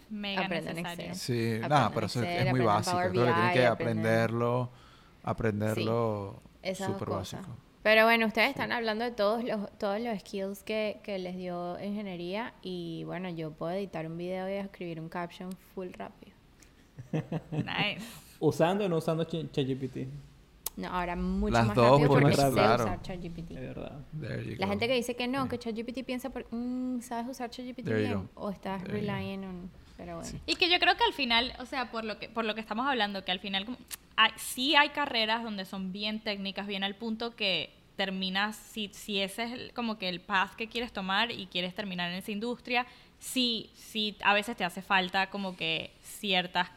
[0.10, 1.12] Mega Aprendan necesario.
[1.12, 1.16] Excel.
[1.36, 2.98] Sí, Aprendan nada, pero eso es- Excel, es muy básico.
[2.98, 4.70] Power Creo que tienen que aprenderlo,
[5.24, 7.48] aprenderlo dos súper básico.
[7.84, 11.78] Pero bueno, ustedes están hablando de todos los, todos los skills que, que les dio
[11.84, 16.34] ingeniería y bueno, yo puedo editar un video y escribir un caption full rápido.
[17.52, 18.06] Nice.
[18.40, 20.08] Usando o no usando Ch- ChatGPT.
[20.76, 22.76] No, ahora mucho Las más dos, rápido porque más sé rápido.
[22.86, 23.50] usar ChatGPT.
[23.50, 24.00] De verdad.
[24.20, 24.72] La go.
[24.72, 26.46] gente que dice que no, que ChatGPT piensa por...
[26.52, 28.14] mm, ¿Sabes usar ChatGPT bien?
[28.14, 28.30] go.
[28.36, 29.70] O estás relying on...
[30.46, 32.62] Y que yo creo que al final, o sea, por lo que, por lo que
[32.62, 33.66] estamos hablando, que al final
[34.16, 39.20] hay- sí hay carreras donde son bien técnicas, bien al punto que terminas, si, si
[39.22, 42.86] ese es como que el path que quieres tomar y quieres terminar en esa industria,
[43.20, 46.70] sí, sí, a veces te hace falta como que ciertas,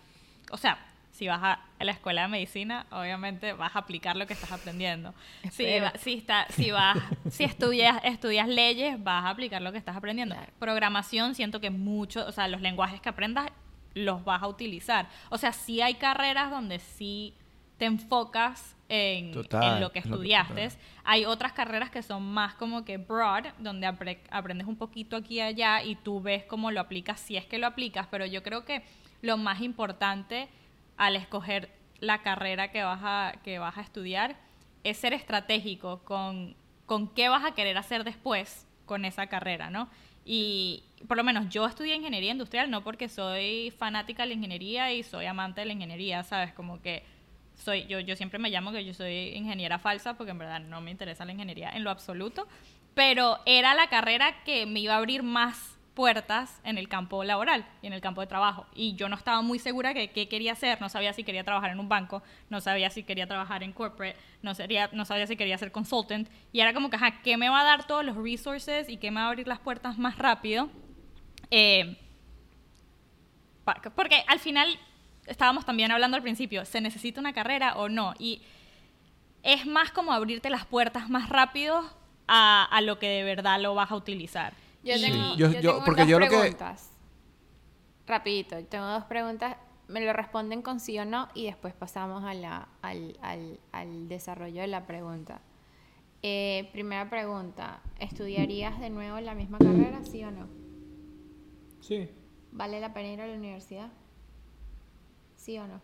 [0.51, 0.79] o sea,
[1.17, 5.15] si vas a, la escuela de medicina, obviamente vas a aplicar lo que estás aprendiendo.
[5.51, 6.99] Si, va- si, está, si vas,
[7.31, 10.35] si estudias, estudias leyes, vas a aplicar lo que estás aprendiendo.
[10.35, 10.53] Claro.
[10.59, 13.49] Programación, siento que mucho, o sea, los lenguajes que aprendas
[13.95, 15.09] los vas a utilizar.
[15.31, 17.33] O sea, sí hay carreras donde sí
[17.79, 20.69] te enfocas en, Total, en lo que es lo que- estudiaste.
[21.05, 25.37] Hay otras carreras que son más como que broad, donde apre- aprendes un poquito aquí
[25.37, 28.43] y allá y tú ves cómo lo aplicas, si es que lo aplicas, pero yo
[28.43, 28.83] creo que
[29.23, 30.49] lo más importante
[30.97, 34.37] al escoger la carrera que vas a, que vas a estudiar
[34.85, 36.57] es ser estratégico con,
[36.87, 39.89] con qué vas a querer hacer después con esa carrera, ¿no?
[40.25, 44.93] Y por lo menos yo estudié ingeniería industrial no porque soy fanática de la ingeniería
[44.93, 46.53] y soy amante de la ingeniería, ¿sabes?
[46.53, 47.05] Como que
[47.55, 50.81] soy yo yo siempre me llamo que yo soy ingeniera falsa porque en verdad no
[50.81, 52.47] me interesa la ingeniería en lo absoluto,
[52.95, 57.67] pero era la carrera que me iba a abrir más puertas en el campo laboral
[57.81, 58.67] y en el campo de trabajo.
[58.75, 61.71] Y yo no estaba muy segura de qué quería hacer, no sabía si quería trabajar
[61.71, 65.37] en un banco, no sabía si quería trabajar en corporate, no, sería, no sabía si
[65.37, 66.29] quería ser consultant.
[66.53, 69.11] Y era como que, ajá, ¿qué me va a dar todos los resources y qué
[69.11, 70.69] me va a abrir las puertas más rápido?
[71.51, 71.97] Eh,
[73.97, 74.79] porque al final
[75.27, 78.15] estábamos también hablando al principio, ¿se necesita una carrera o no?
[78.19, 78.43] Y
[79.43, 81.91] es más como abrirte las puertas más rápido
[82.29, 84.53] a, a lo que de verdad lo vas a utilizar.
[84.87, 86.91] Yo tengo, Yo- yo yo- tengo porque dos yo lo que- preguntas.
[88.07, 89.57] Rapidito, tengo dos preguntas.
[89.89, 94.09] Me lo responden con sí o no y después pasamos a la, al, al, al
[94.09, 95.41] desarrollo de la pregunta.
[96.23, 100.47] Eh, primera pregunta, ¿estudiarías de nuevo la misma carrera, sí o no?
[101.81, 102.09] Sí.
[102.53, 103.91] ¿Vale la pena ir a la universidad?
[105.37, 105.81] ¿Sí o no?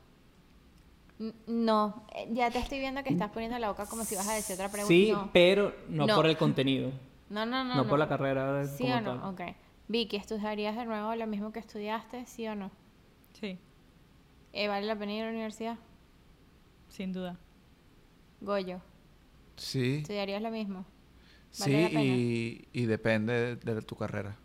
[1.20, 4.26] N- No, Eh, ya te estoy viendo que estás poniendo la boca como si vas
[4.28, 4.88] a decir otra pregunta.
[4.88, 5.30] Sí, no.
[5.32, 6.16] pero no, No.
[6.16, 6.90] por el contenido.
[7.32, 9.20] No, no, no, No, por la carrera de- ¿Sí como o no?
[9.20, 9.48] tal.
[9.50, 9.56] Ok.
[9.88, 12.70] Vicky, ¿estudiarías de nuevo lo mismo que estudiaste, sí o no?
[13.34, 13.58] Sí,
[14.52, 15.78] Eh, ¿Vale la pena ir a la universidad?
[16.88, 17.38] sin duda.
[18.40, 18.80] Goyo,
[19.56, 20.84] Sí, ¿estudiarías lo mismo?
[21.50, 22.02] sí, ¿Vale la pena?
[22.14, 24.36] y, y depende de, de tu carrera.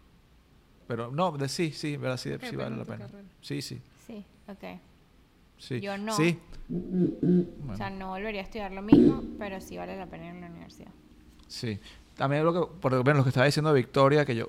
[0.88, 2.17] Pero no, de sí, sí, ¿verdad?
[2.17, 3.06] Sí, sí Depende vale de la pena.
[3.08, 3.28] carrera.
[3.41, 4.80] Sí, sí, Sí, ok.
[5.58, 5.82] sí.
[5.82, 6.13] Yo no.
[6.13, 6.38] Sí.
[7.69, 10.39] O sea, no volvería a estudiar lo mismo, pero sí vale la pena ir a
[10.39, 10.91] la universidad.
[11.47, 11.80] Sí.
[12.17, 14.47] También lo que, por lo menos lo que estaba diciendo Victoria, que yo,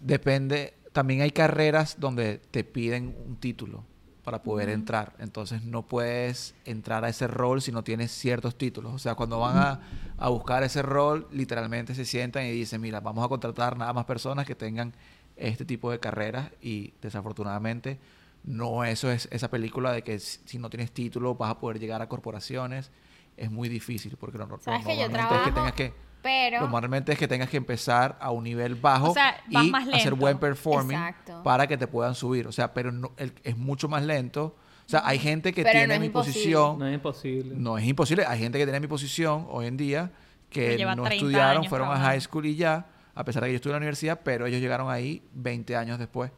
[0.00, 3.84] depende, también hay carreras donde te piden un título
[4.24, 5.14] para poder entrar.
[5.18, 8.92] Entonces no puedes entrar a ese rol si no tienes ciertos títulos.
[8.92, 9.80] O sea, cuando van a,
[10.18, 14.04] a buscar ese rol, literalmente se sientan y dicen, mira, vamos a contratar nada más
[14.04, 14.92] personas que tengan
[15.36, 17.98] este tipo de carreras y desafortunadamente
[18.44, 22.02] no eso es esa película de que si no tienes título vas a poder llegar
[22.02, 22.90] a corporaciones.
[23.36, 26.60] Es muy difícil porque no, Sabes que yo normalmente es que tengas que pero...
[26.60, 30.14] Normalmente es que tengas que empezar a un nivel bajo O sea, y más hacer
[30.14, 31.42] buen performing Exacto.
[31.42, 32.46] para que te puedan subir.
[32.46, 34.56] O sea, pero no- el- es mucho más lento.
[34.86, 36.34] O sea, hay gente que Pero no tiene es mi imposible.
[36.40, 36.78] posición.
[36.78, 37.54] No es imposible.
[37.56, 38.24] No es imposible.
[38.26, 40.10] Hay gente que tiene mi posición hoy en día
[40.50, 43.48] Que lleva no 30 estudiaron, años fueron a high school y ya, a pesar de
[43.48, 46.30] que yo estuve en la universidad, pero ellos llegaron ahí 20 años después.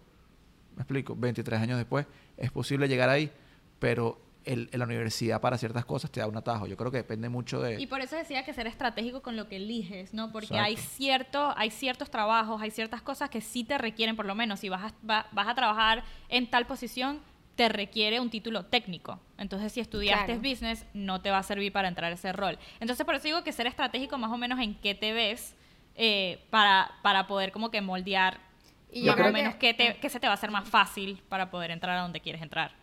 [0.77, 1.15] ¿Me explico?
[1.17, 2.07] 23 años después.
[2.37, 3.31] Es posible llegar ahí,
[3.79, 6.67] pero el, en la universidad para ciertas cosas te da un atajo.
[6.67, 7.81] Yo creo que depende mucho de...
[7.81, 10.33] Y por eso decía que ser estratégico con lo que eliges, ¿no?
[10.33, 10.65] Porque Exacto.
[10.65, 14.61] hay cierto, hay ciertos trabajos, hay ciertas cosas que sí te requieren, por lo menos,
[14.61, 17.21] si vas a, va- vas a trabajar en tal posición,
[17.57, 19.21] te requiere un título técnico.
[19.37, 20.41] Entonces, si estudiaste Claro.
[20.41, 22.59] business, no te va a servir para entrar a ese rol.
[22.81, 25.55] Entonces, por eso digo que ser estratégico más o menos en qué te ves
[25.97, 28.39] eh, para, para poder como que moldear
[28.91, 30.51] Y yo más creo o menos que- qué, te- qué se te va a hacer
[30.51, 32.80] más fácil para poder entrar a donde quieres entrar.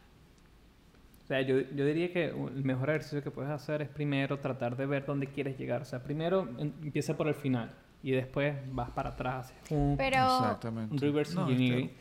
[1.27, 4.77] O sea, yo, yo diría que el mejor ejercicio que puedes hacer es primero tratar
[4.77, 5.81] de ver dónde quieres llegar.
[5.81, 7.69] O sea, primero empieza por el final
[8.01, 9.51] y después vas para atrás.
[9.51, 10.23] haces Un, Pero...
[10.23, 10.93] Exactamente.
[10.93, 11.91] un reverse No, engineering.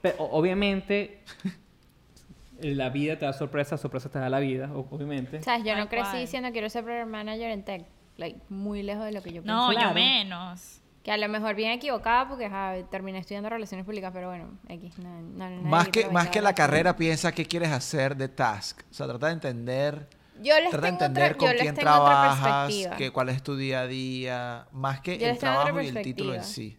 [0.00, 1.20] Pero o- obviamente,
[2.62, 5.42] la vida te da sorpresas, sorpresas te da la vida, o- obviamente.
[5.42, 5.64] ¿Sabes?
[5.64, 7.84] Yo Tal no crecí diciendo quiero ser program manager en tech.
[8.16, 9.48] Like, muy lejos de lo que yo pensé.
[9.52, 9.88] No, Claro.
[9.90, 10.81] yo menos.
[11.02, 14.98] Que a lo mejor bien equivocada porque ajá, terminé estudiando relaciones públicas, pero bueno, X.
[14.98, 18.82] No, no, Más que, más que la carrera, piensa qué quieres hacer de task.
[18.90, 20.08] O sea, trata de entender,
[20.40, 23.86] Yo les trata de entender otra, con quién trabajas, que, cuál es tu día a
[23.88, 26.78] día, más que Yo el trabajo y el título en sí.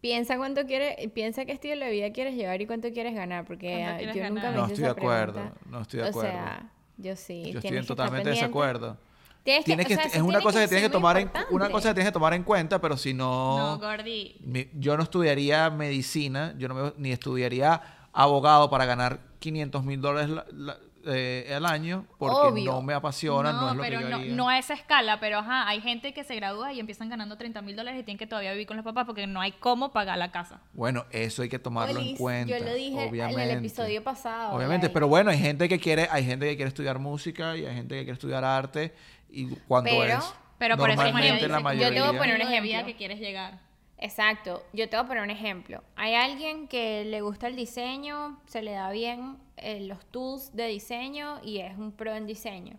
[0.00, 3.68] Piensa cuánto quieres, piensa qué estilo de vida quieres llevar y cuánto quieres ganar, porque
[3.70, 4.50] ¿Cuánto ah, quieres yo nunca ganar?
[4.50, 5.60] me No hice estoy esa de acuerdo, pregunta.
[5.66, 6.30] no estoy de O acuerdo.
[6.32, 7.52] sea, yo sí.
[7.52, 8.30] Yo estoy totalmente pendiente.
[8.30, 8.98] desacuerdo.
[9.44, 11.68] Tienes que- Tienes que, o sea, es una cosa que tienes que tomar en una
[11.70, 14.36] cosa que tienes que tomar en cuenta, pero si No, no, Gordy.
[14.40, 17.80] mi- yo no estudiaría medicina, yo no me- ni estudiaría
[18.12, 22.70] abogado para ganar 500 mil dólares la, la- eh, al año porque Obvio.
[22.74, 24.34] no me apasiona, no, es lo pero que yo no, haría.
[24.36, 27.60] no a esa escala, pero ajá, hay gente que se gradúa y empiezan ganando 30
[27.60, 30.16] mil dólares y tienen que todavía vivir con los papás porque no hay cómo pagar
[30.18, 30.60] la casa.
[30.74, 32.56] Bueno, eso hay que tomarlo en cuenta.
[32.56, 33.42] Yo lo dije obviamente.
[33.42, 34.52] en el episodio pasado.
[34.54, 37.74] Obviamente, pero bueno, hay gente que quiere, hay gente que quiere estudiar música y hay
[37.74, 38.94] gente que quiere estudiar arte
[39.32, 41.88] y cuando Pero- es Pero por eso normalmente la mayoría.
[41.88, 42.86] Yo te voy a poner un ejemplo.
[42.86, 43.60] que quieres llegar.
[43.98, 44.64] Exacto.
[44.72, 45.82] Yo te voy a poner un ejemplo.
[45.96, 50.66] Hay alguien que le gusta el diseño, se le da bien eh, los tools de
[50.66, 52.78] diseño y es un pro en diseño.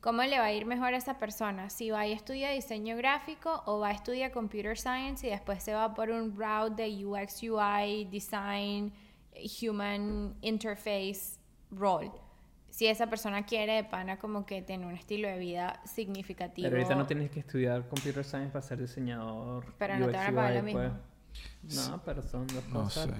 [0.00, 1.68] ¿Cómo le va a ir mejor a esa persona?
[1.68, 5.74] Si va y estudia diseño gráfico o va a estudiar computer science y después se
[5.74, 8.92] va por un route de UX, UI, design,
[9.60, 11.38] human interface
[11.70, 12.12] role.
[12.76, 16.66] Si esa persona quiere de pana como que tener un estilo de vida significativo.
[16.68, 19.64] Pero ahorita no tienes que estudiar computer science para ser diseñador.
[19.78, 20.80] Pero no te van a pagar lo mismo.
[21.62, 21.88] pues.
[21.88, 23.06] No, pero son dos No cosas.
[23.06, 23.12] sé.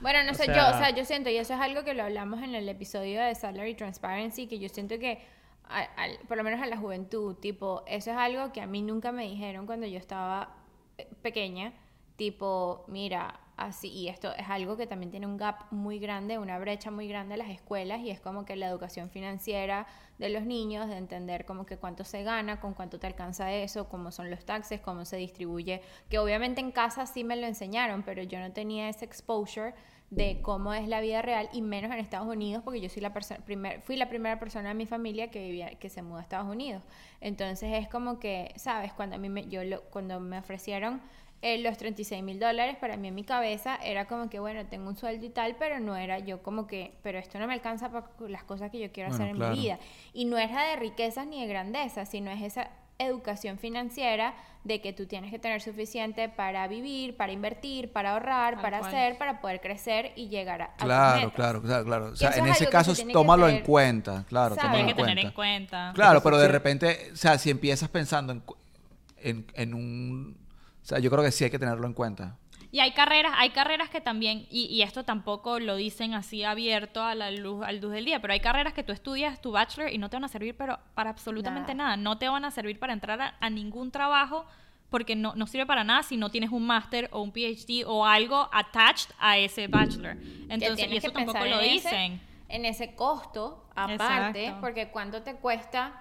[0.00, 1.92] Bueno, no O sé, yo, sea- o sea, yo siento, y eso es algo que
[1.92, 5.22] lo hablamos en el episodio de Salary Transparency, que yo siento que,
[5.68, 8.80] a- al- por lo menos a la juventud, tipo, eso es algo que a mí
[8.80, 10.56] nunca me dijeron cuando yo estaba
[10.96, 11.74] eh, pequeña,
[12.16, 16.58] tipo, mira, así, y esto es algo que también tiene un gap muy grande, una
[16.58, 19.86] brecha muy grande en las escuelas, y es como que la educación financiera
[20.18, 23.88] de los niños, de entender como que cuánto se gana, con cuánto te alcanza eso,
[23.88, 28.02] cómo son los taxes, cómo se distribuye, que obviamente en casa sí me lo enseñaron,
[28.02, 29.74] pero yo no tenía ese exposure
[30.10, 33.12] de cómo es la vida real y menos en Estados Unidos porque yo soy la
[33.12, 36.48] primer, fui la primera persona en mi familia que vivía que se mudó a Estados
[36.48, 36.82] Unidos.
[37.20, 41.00] Entonces es como que sabes cuando a mí me, yo lo- cuando me ofrecieron
[41.46, 44.88] eh, los 36 mil dólares para mí en mi cabeza era como que bueno tengo
[44.88, 47.90] un sueldo y tal pero no era yo como que pero esto no me alcanza
[47.90, 49.54] para las cosas que yo quiero Bueno, hacer en claro.
[49.54, 49.78] mi vida
[50.14, 54.92] y no era de riquezas ni de grandeza sino es esa educación financiera de que
[54.94, 58.94] tú tienes que tener suficiente para vivir, para invertir, para ahorrar, para cual.
[58.94, 61.34] hacer, para poder crecer y llegar a, tus Claro, metas.
[61.34, 62.06] claro, claro, claro.
[62.06, 65.14] O sea, en es ese caso tómalo en tener- cuenta, claro, tómalo en que tener
[65.16, 65.28] cuenta.
[65.28, 65.92] en cuenta.
[65.94, 68.42] Claro, pero de repente, o sea, si empiezas pensando en,
[69.18, 70.43] en, en un...
[70.84, 72.36] O sea, yo creo que sí hay que tenerlo en cuenta.
[72.70, 77.02] Y hay carreras, hay carreras que también, y, y esto tampoco lo dicen así abierto
[77.02, 79.90] a la luz, al luz del día, pero hay carreras que tú estudias tu bachelor
[79.92, 81.90] y no te van a servir pero para absolutamente Nada.
[81.90, 81.96] nada.
[82.02, 84.44] No te van a servir para entrar a, a ningún trabajo
[84.90, 88.04] porque no, no sirve para nada si no tienes un máster o un PhD o
[88.06, 90.16] algo attached a ese bachelor.
[90.48, 92.20] Entonces, y tienes eso que pensar tampoco lo en ese- dicen.
[92.48, 93.94] en ese costo aparte,
[94.46, 94.60] Exacto.
[94.60, 95.92] porque cuánto te cuesta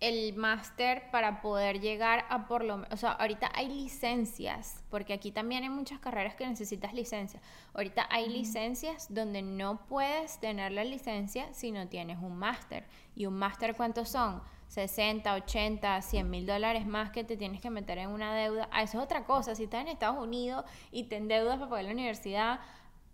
[0.00, 5.14] el máster para poder llegar a por lo menos, o sea, ahorita hay licencias, porque
[5.14, 7.40] aquí también hay muchas carreras que necesitas licencia.
[7.72, 12.84] Ahorita hay licencias donde no puedes tener la licencia si no tienes un máster.
[13.14, 14.42] ¿Y un máster cuántos son?
[14.68, 18.68] 60, 80, 100 mil dólares más que te tienes que meter en una deuda.
[18.72, 19.54] Ah, eso es otra cosa.
[19.54, 22.60] Si estás en Estados Unidos y te endeudas para pagar la universidad,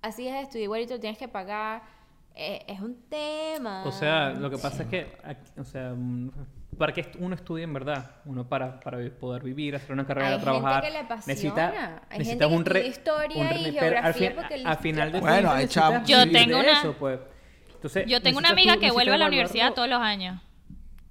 [0.01, 1.83] así es de estudio igualito, tienes que pagar.
[2.35, 3.85] Eh, es un tema.
[3.87, 6.31] O sea, lo que pasa es que, aquí- o sea, mm,
[6.83, 10.33] para que uno estudie en verdad, uno para, para poder vivir, hacer una carrera, Hay
[10.35, 11.27] gente trabajar, que le apasiona.
[11.29, 14.62] necesita, Hay gente que un re- estudia historia un y re- al geografía fin- porque
[14.64, 17.21] a- al final de Bueno, hay necesitas chavos- Yo tengo de una- eso, pues.
[17.75, 20.40] Entonces, Yo tengo una amiga tú- que vuelve a la universidad todos los años.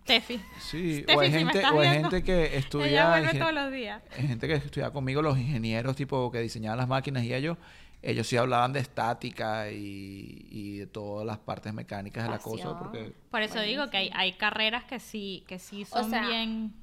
[0.04, 0.42] Tefi.
[0.60, 3.10] Sí, Steffi, o hay si me gente, estás o hay gente que Ella estudia...
[3.10, 4.02] vuelve ingen- todos los días.
[4.18, 7.58] Hay gente que estudia conmigo, los ingenieros tipo que diseñaban las máquinas y ellos,
[8.04, 12.78] ellos sí hablaban de estática y, y de todas las partes mecánicas de la cosa,
[12.78, 16.74] porque Por eso digo que hay, hay carreras que sí, que sí son sea, bien.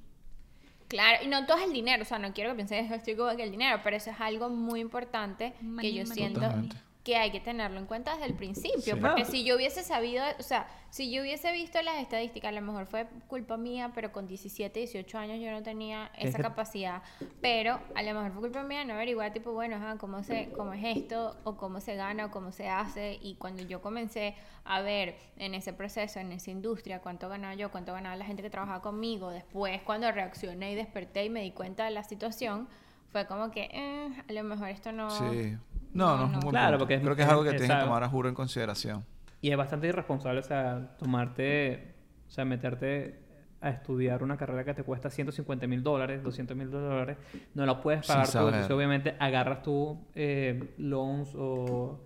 [0.87, 3.14] Claro, y no todo es el dinero, o sea, no quiero que piensen que estoy
[3.14, 6.76] como que el dinero, pero eso es algo muy importante que yo money, siento Totalmente.
[7.09, 9.01] Que hay que tenerlo en cuenta desde el principio, Sí.
[9.01, 9.31] porque No.
[9.31, 12.85] si yo hubiese sabido, o sea, si yo hubiese visto las estadísticas, a lo mejor
[12.85, 17.03] fue culpa mía, pero con 17, 18 años yo no tenía Es esa capacidad,
[17.40, 20.75] pero a lo mejor fue culpa mía no averiguar, tipo, bueno, ajá, cómo, se, cómo
[20.75, 24.35] es esto, o cómo se gana, o cómo se hace, y cuando yo comencé
[24.66, 28.42] a ver en ese proceso, en esa industria, cuánto ganaba yo, cuánto ganaba la gente
[28.42, 32.68] que trabajaba conmigo, después cuando reaccioné y desperté y me di cuenta de la situación,
[33.11, 35.09] fue como que, eh, a lo mejor esto no...
[35.09, 35.57] sí.
[35.94, 36.79] No, no, es un buen Claro, punto.
[36.81, 39.05] porque es- Creo que es algo que tienes que tomar a juro en consideración.
[39.40, 41.94] Y es bastante irresponsable, o sea, tomarte,
[42.27, 43.20] o sea, meterte
[43.61, 47.16] a estudiar una carrera que te cuesta 150 mil dólares, 200 mil dólares,
[47.55, 48.39] no la puedes pagar tú.
[48.39, 52.01] Entonces, obviamente, agarras tú eh, loans o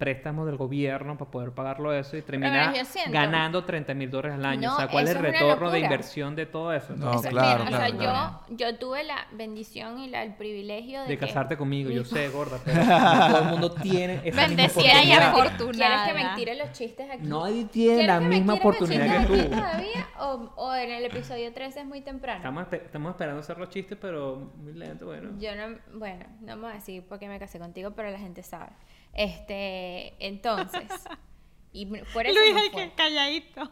[0.00, 4.70] préstamos del gobierno para poder pagarlo eso y siento- ganando 30 mil dólares al año.
[4.70, 6.96] No, o sea, ¿cuál es el retorno de inversión de todo eso?
[6.96, 8.40] No, es claro, bien, o claro, sea, claro.
[8.48, 12.04] yo, yo tuve la bendición y la- el privilegio de, de que- casarte conmigo, yo
[12.06, 16.04] sé, gorda, pero no todo el mundo tiene esa misma Bendecida y afortunada.
[16.04, 17.26] ¿Quieres que me tire los chistes aquí?
[17.26, 19.50] Nadie tiene ¿Quieres la misma oportunidad que aquí tú.
[19.54, 20.06] todavía?
[20.18, 22.38] O, o en el episodio 13 es muy temprano.
[22.38, 25.30] Estamos, estamos esperando hacer los chistes, pero muy lento, bueno.
[25.38, 28.18] Yo no, bueno, no me voy a decir por qué me casé contigo, pero la
[28.18, 28.70] gente sabe.
[29.14, 30.82] Este, entonces,
[31.72, 32.84] Y por eso Luis, fue.
[32.88, 33.70] que calladito.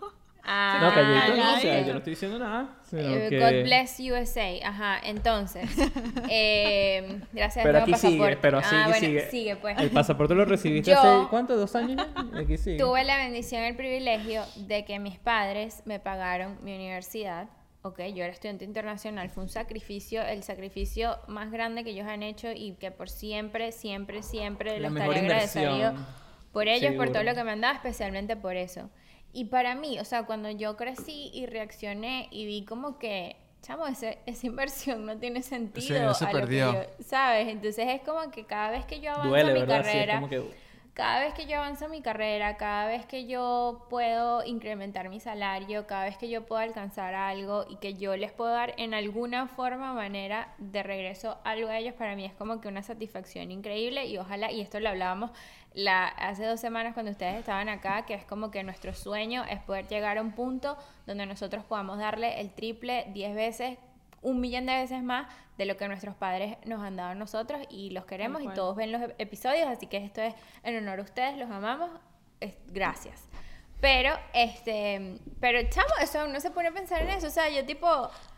[0.51, 2.77] Ah, No, calladito, no, o sea, yo no estoy diciendo nada.
[2.85, 5.69] sino Eh, que- God bless USA, ajá, entonces,
[6.31, 8.39] eh, gracias Pero aquí nuevo sigue, pasaporte.
[8.41, 9.31] pero ah, sigue, bueno, sigue.
[9.31, 9.79] sigue, pues.
[9.79, 11.57] El pasaporte lo recibiste Yo- hace, ¿cuánto?
[11.57, 11.97] ¿Dos años
[12.33, 12.39] ya?
[12.39, 12.79] Aquí sigue.
[12.79, 17.49] Tuve la bendición y el privilegio de que mis padres me pagaron mi universidad.
[17.83, 22.23] Ok, yo era estudiante internacional, fue un sacrificio, el sacrificio más grande que ellos han
[22.25, 25.93] hecho y que por siempre, siempre, siempre mejor estaré agradecido
[26.53, 27.31] por ellos, por todo Seguro.
[27.31, 28.91] lo que me han dado, especialmente por eso.
[29.33, 33.87] Y para mí, o sea, cuando yo crecí y reaccioné y vi como que, chamo,
[33.87, 36.15] ese- esa inversión no tiene sentido.
[36.15, 36.73] se a lo que perdió.
[36.73, 37.47] yo- ¿Sabes?
[37.49, 39.83] Entonces es como que cada vez que yo avanzo Duele, mi ¿verdad?
[39.85, 40.68] Sí, es carrera, como que...
[40.99, 45.87] cada vez que yo avanzo mi carrera, cada vez que yo puedo incrementar mi salario,
[45.87, 49.47] cada vez que yo puedo alcanzar algo y que yo les puedo dar en alguna
[49.47, 54.07] forma manera de regreso algo a ellos, para mí es como que una satisfacción increíble
[54.07, 55.31] y ojalá, y esto lo hablábamos
[55.73, 59.61] la, hace dos semanas cuando ustedes estaban acá, que es como que nuestro sueño es
[59.61, 60.77] poder llegar a un punto
[61.07, 63.79] donde nosotros podamos darle el triple, diez veces,
[64.23, 67.61] un millón de veces más de lo que nuestros padres nos han dado a nosotros
[67.71, 71.01] y los queremos y todos ven los ep- episodios, así que esto es en honor
[71.01, 71.91] a ustedes, los amamos,
[72.41, 73.23] es- gracias.
[73.81, 77.65] Pero, este, pero chamo, eso no se pone a pensar en eso, o sea, yo
[77.65, 77.87] tipo,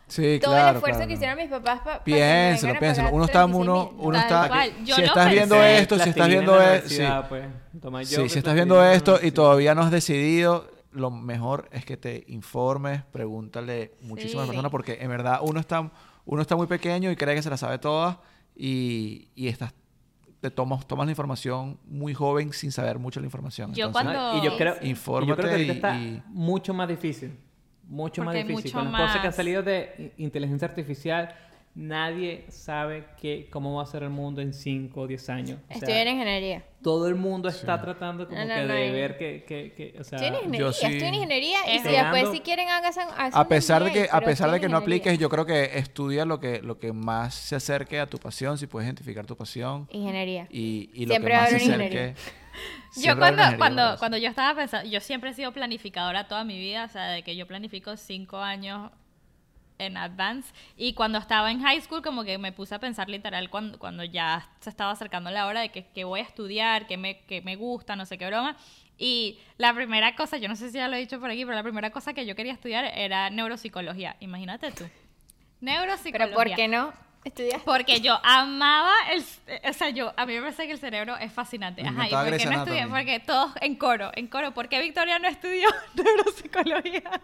[0.07, 0.69] Sí, todo claro.
[0.69, 1.07] el esfuerzo claro.
[1.07, 3.09] que hicieron mis papás para Piénselo, piénselo.
[3.11, 4.47] Uno está, uno, uno está.
[4.49, 4.71] cual.
[4.83, 5.77] Yo si lo estás viendo pensé.
[5.81, 7.03] esto, si estás viendo esto, sí.
[7.29, 8.09] pues.
[8.09, 13.03] Si estás viendo esto y todavía no has decidido, lo mejor es que te informes,
[13.11, 14.49] pregúntale muchísimas Sí.
[14.51, 15.89] personas, porque en verdad uno está,
[16.25, 18.17] uno está muy pequeño y cree que se la sabe todas
[18.55, 19.73] y, y estás,
[20.41, 23.73] te tomas, tomas la información muy joven sin saber mucho la información.
[23.73, 26.73] Yo Entonces, cuando- Y yo creo, y yo creo que ahorita y- está y- mucho
[26.73, 27.37] más difícil.
[27.87, 28.73] Mucho más Porque hay difícil.
[28.73, 31.35] mucho Con las cosas que han más- salido de inteligencia artificial,
[31.73, 35.59] nadie sabe qué, cómo va a ser el mundo en 5 o 10 años.
[35.63, 36.63] O sea, Estoy en ingeniería.
[36.81, 39.95] todo el mundo está tratando como No, no, que no, de ver que, que, que,
[39.99, 42.67] o sea, Estoy en ingeniería, yo sí- estoy en ingeniería y si después si quieren
[42.69, 45.77] hagan, hagan a pesar de que a pesar de que no apliques, yo creo que
[45.77, 49.37] estudia lo que lo que más se acerque a tu pasión, si puedes identificar tu
[49.37, 50.47] pasión Ingeniería.
[50.49, 51.73] y, y lo Siempre que más se acerque.
[51.73, 52.13] ingeniería.
[52.95, 55.53] Yo siempre va a haber cuando, cuando, cuando yo estaba pensando, yo siempre he sido
[55.53, 58.91] planificadora toda mi vida, o sea, de que yo planifico cinco años
[59.85, 63.49] en advance y cuando estaba en high school como que me puse a pensar literal
[63.49, 66.97] cuando, cuando ya se estaba acercando la hora de que, que voy a estudiar, que
[66.97, 68.55] me, que me gusta, no sé qué broma.
[68.97, 71.55] Y la primera cosa, yo no sé si ya lo he dicho por aquí, pero
[71.55, 74.15] la primera cosa que yo quería estudiar era neuropsicología.
[74.19, 74.87] Imagínate tú.
[75.59, 76.35] Neuropsicología.
[76.35, 77.63] Pero ¿por qué no estudias?
[77.63, 79.23] Porque yo amaba el...
[79.67, 80.13] O sea, yo...
[80.17, 81.81] A mí me parece que el cerebro es fascinante.
[81.81, 82.87] Ajá, ¿y por qué no estudié?
[82.87, 84.53] Porque todos en coro, en coro.
[84.53, 87.21] ¿Por qué Victoria no estudió neuropsicología?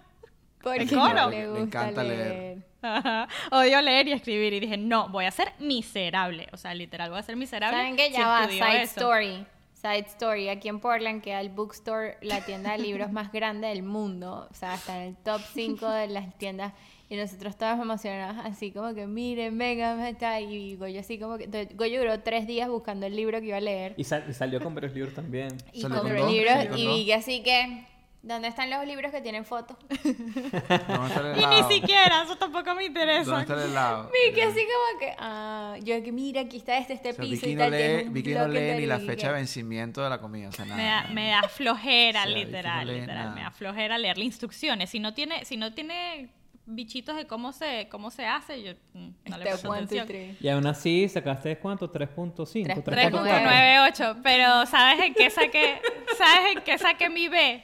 [0.67, 2.27] Porque no le Le gusta encanta leer.
[2.27, 2.57] leer.
[2.81, 3.27] Ajá.
[3.51, 4.53] Odio leer y escribir.
[4.53, 6.47] Y dije, no, voy a ser miserable.
[6.53, 7.77] O sea, literal, voy a ser miserable.
[7.77, 8.07] ¿Saben qué?
[8.07, 8.99] si Ya va, estudio side eso.
[8.99, 9.45] story.
[9.73, 10.49] Side story.
[10.49, 14.47] Aquí en Portland queda el bookstore, la tienda de libros más grande del mundo.
[14.49, 16.73] O sea, está en el top 5 de las tiendas.
[17.09, 20.41] Y nosotros todos emocionados, así como que miren, vengan, está.
[20.41, 21.47] Y Goyo así como que.
[21.73, 23.93] Goyo duró tres días buscando el libro que iba a leer.
[23.97, 25.47] Y, sal- y salió con varios libros también.
[25.71, 27.85] Y ¿Salió con compró libros ¿Salió con y vi que así que.
[28.21, 29.77] ¿Dónde están los libros que tienen fotos?
[30.03, 33.29] ¿Dónde está el Y ni siquiera, eso tampoco me interesa.
[33.29, 34.11] ¿Dónde está el helado?
[34.27, 35.15] Vi que así como que.
[35.17, 37.71] Ah, yo que mira, aquí está este, este O sea, piso Vicky y no tal.
[37.71, 40.77] lee, Vicky no ni la fecha de vencimiento de la comida, o sea, nada.
[40.77, 43.23] Me da, me da flojera, O sea, literal, Vicky no lee literal.
[43.23, 43.35] nada.
[43.35, 44.89] Me da flojera leerle instrucciones.
[44.89, 46.29] Si no tiene, si no tiene
[46.65, 50.37] bichitos de cómo se, cómo se hace, yo mm, no le Step presto atención.
[50.39, 51.91] Y aún así sacaste cuánto?
[51.91, 52.83] 3.5.
[52.83, 52.83] 3.9.
[52.83, 55.81] 3.98, pero ¿sabes en qué saqué?
[56.17, 57.63] ¿Sabes en qué saqué mi B?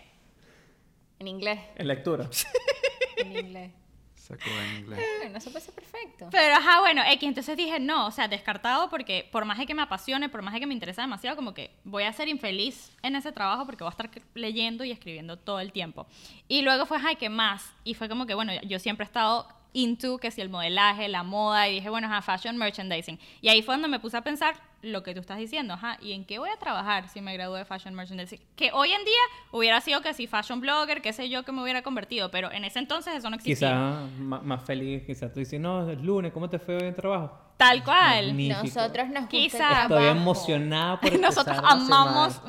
[1.24, 1.60] En inglés.
[1.78, 2.30] En lectura.
[3.18, 3.72] En inglés.
[4.16, 5.00] Sacó en inglés.
[5.22, 6.28] Bueno, eso puede ser perfecto.
[6.30, 9.74] Pero, ajá, bueno, X, entonces dije, no, o sea, descartado porque por más de que
[9.74, 12.92] me apasione, por más de que me interesa demasiado, como que voy a ser infeliz
[13.02, 16.06] en ese trabajo porque voy a estar leyendo y escribiendo todo el tiempo.
[16.50, 17.72] Y luego fue, ay, ¿qué más?
[17.86, 21.24] Y fue como que, bueno, yo siempre he estado into, que si el modelaje, la
[21.24, 23.20] moda, y dije, bueno, ajá, fashion merchandising.
[23.42, 26.14] Y ahí fue donde me puse a pensar lo que tú estás diciendo, ajá, ¿y
[26.14, 28.40] en qué voy a trabajar si me gradúo de fashion merchandising?
[28.56, 29.14] Que hoy en día
[29.52, 32.66] hubiera sido que si fashion blogger, qué sé yo, que me hubiera convertido, pero en
[32.66, 33.70] ese entonces eso no existía.
[33.70, 37.43] Quizás más feliz, quizás tú dices, no, es lunes, ¿cómo te fue hoy en trabajo?
[37.58, 38.28] Tal cual.
[38.28, 38.64] Magnífico.
[38.64, 42.42] Nosotros nos gusta Estoy emocionada por Nosotros amamos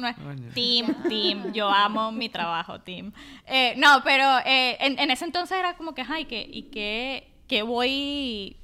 [0.54, 1.52] team, team.
[1.52, 3.12] Yo amo mi trabajo, team.
[3.46, 7.32] Eh, no, pero eh, en, en ese entonces era como que, ay, ¿qué, ¿y qué,
[7.46, 8.56] qué voy,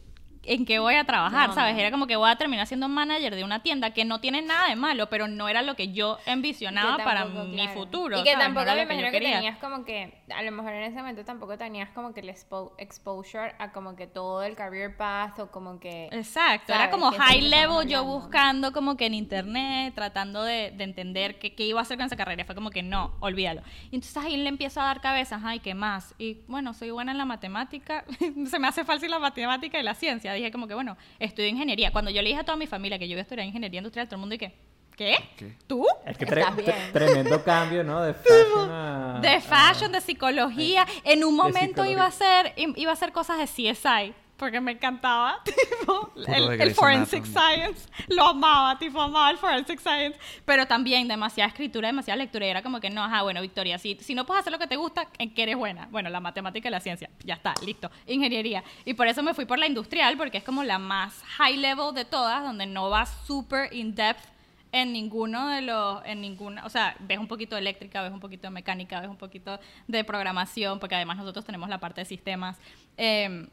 [0.43, 1.75] en qué voy a trabajar, No, ¿sabes?
[1.75, 1.81] no.
[1.81, 4.69] Era como que voy a terminar siendo manager de una tienda que no tiene nada
[4.69, 8.19] de malo, pero no era lo que yo envisionaba Que para mi futuro.
[8.19, 8.49] Y que ¿sabes?
[8.49, 10.97] No tampoco era me que imagino que tenías como que, a lo mejor en ese
[10.97, 15.39] momento tampoco tenías como que el expo- exposure a como que todo el career path
[15.41, 16.09] o como que...
[16.11, 21.39] Exacto, era como high level yo buscando como que en internet, tratando de, de entender
[21.39, 22.45] qué, qué iba a hacer con esa carrera.
[22.45, 23.63] Fue como que no, olvídalo.
[23.91, 26.15] Y entonces ahí le empiezo a dar cabezas, ay, ¿qué más?
[26.19, 28.05] Y bueno, soy buena en la matemática,
[28.47, 30.30] se me hace fácil la matemática y la ciencia.
[30.35, 31.91] Dije como que bueno, estudio ingeniería.
[31.93, 34.07] Cuando yo le dije a toda mi familia que yo iba a estudiar ingeniería industrial,
[34.07, 34.55] todo el mundo dije,
[34.97, 35.17] ¿qué?
[35.37, 35.57] ¿Qué?
[35.67, 35.87] ¿Tú?
[36.07, 36.69] Es que tre- bien.
[36.71, 38.03] tre- tremendo cambio, ¿no?
[38.03, 39.19] De fashion a...
[39.23, 40.87] de fashion, de psicología.
[41.05, 45.39] En un momento iba a hacer iba a hacer cosas de CSI porque me encantaba,
[45.45, 51.49] tipo el, el forensic science, lo amaba, tipo amaba el forensic science, pero también demasiada
[51.49, 54.41] escritura, demasiada lectura y era como que no, ajá, bueno, Victoria, si, si no puedes
[54.41, 55.89] hacer lo que te gusta, ¿en qué eres buena?
[55.91, 58.65] Bueno, la matemática y la ciencia, ya está, listo, ingeniería.
[58.87, 61.95] Y por eso me fui por la industrial porque es como la más high level
[61.95, 64.25] de todas, donde no vas super in depth
[64.73, 68.21] en ninguno de los, en ninguna, o sea, ves un poquito de eléctrica, ves un
[68.21, 72.05] poquito de mecánica, ves un poquito de programación, porque además nosotros tenemos la parte de
[72.07, 72.57] sistemas,
[72.97, 73.47] eh,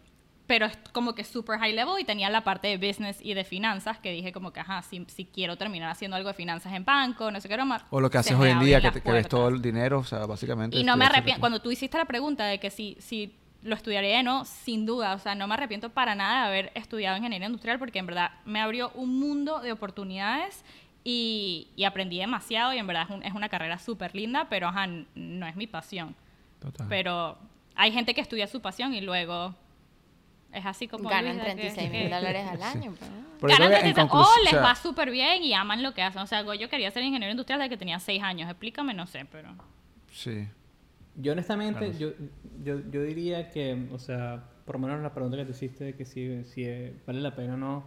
[0.47, 3.43] pero es como que super high level y tenía la parte de business y de
[3.43, 6.85] finanzas, que dije como que, ajá, si, si quiero terminar haciendo algo de finanzas en
[6.85, 7.85] banco, no sé qué broma.
[7.89, 10.03] O lo que haces hoy en día, que, te- que ves todo el dinero, o
[10.05, 10.77] sea, básicamente.
[10.77, 14.23] Y no me arrepiento, cuando tú hiciste la pregunta de que si, si lo estudiaría
[14.23, 17.77] no, sin duda, o sea, no me arrepiento para nada de haber estudiado ingeniería industrial
[17.79, 20.63] porque en verdad me abrió un mundo de oportunidades
[21.03, 24.67] y, y aprendí demasiado y en verdad es, un- es una carrera súper linda, pero
[24.69, 26.15] ajá, no es mi pasión.
[26.59, 26.87] Total.
[26.89, 27.37] Pero
[27.75, 29.55] hay gente que estudia su pasión y luego
[30.53, 31.09] es así como...
[31.09, 32.93] Ganan Luis, de que- 36 mil dólares al año.
[32.97, 33.11] pues.
[33.39, 35.93] Pero ganan creo que en 36 conclusión, o les va súper bien y aman lo
[35.93, 36.21] que hacen.
[36.21, 38.49] O sea, yo quería ser ingeniero industrial desde que tenía 6 años.
[38.49, 39.49] Explícame, no sé, pero...
[40.11, 40.47] Sí.
[41.15, 41.97] Yo honestamente, Claro.
[41.99, 42.09] yo,
[42.63, 45.95] yo, yo diría que, o sea, por lo menos la pregunta que te hiciste de
[45.95, 47.83] que si, si eh, vale la pena o no,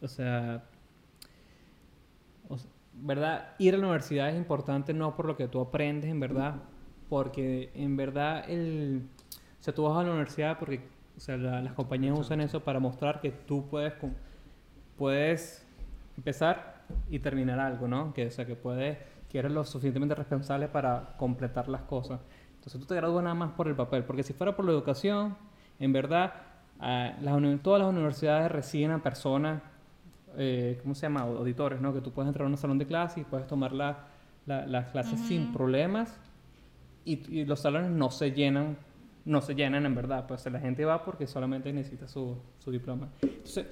[0.00, 0.64] o sea,
[2.48, 3.54] o sea, ¿verdad?
[3.58, 6.56] Ir a la universidad es importante no por lo que tú aprendes, en verdad,
[7.08, 9.02] porque en verdad el,
[9.60, 10.80] o sea, tú vas a la universidad porque,
[11.18, 13.92] o sea, la- las compañías usan eso para mostrar que tú puedes,
[14.96, 15.66] puedes
[16.16, 18.14] empezar y terminar algo, ¿no?
[18.14, 18.98] Que, o sea, que puedes,
[19.28, 22.20] que eres lo suficientemente responsable para completar las cosas.
[22.56, 25.36] Entonces tú te gradúas nada más por el papel, porque si fuera por la educación,
[25.78, 26.32] en verdad,
[26.80, 29.62] ah, las todas las universidades reciben a personas,
[30.36, 31.20] eh, ¿cómo se llama?
[31.22, 31.92] Auditores, ¿no?
[31.92, 34.06] Que tú puedes entrar a un salón de clase y puedes tomar la-
[34.46, 36.18] la- las clases sin problemas
[37.04, 38.76] y, y los salones no se llenan,
[39.28, 43.10] no se llenan en verdad, pues la gente va porque solamente necesita su, su diploma.
[43.22, 43.66] Entonces,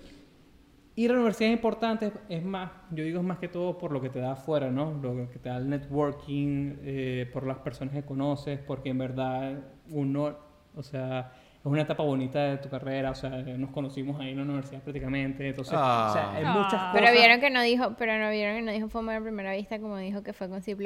[0.96, 3.90] ir a la universidad es importante, es más, yo digo es más que todo por
[3.90, 4.92] lo que te da afuera, ¿no?
[5.02, 9.58] Lo que te da el networking, eh, por las personas que conoces, porque en verdad
[9.90, 10.36] uno,
[10.74, 14.36] o sea, es una etapa bonita de tu carrera, o sea, nos conocimos ahí en
[14.36, 16.52] la universidad prácticamente, entonces, o sea, hay Ah.
[16.52, 16.90] muchas cosas.
[16.94, 19.78] Pero vieron que no dijo, pero no vieron que no dijo fue a primera vista
[19.80, 20.76] como dijo que fue con C++.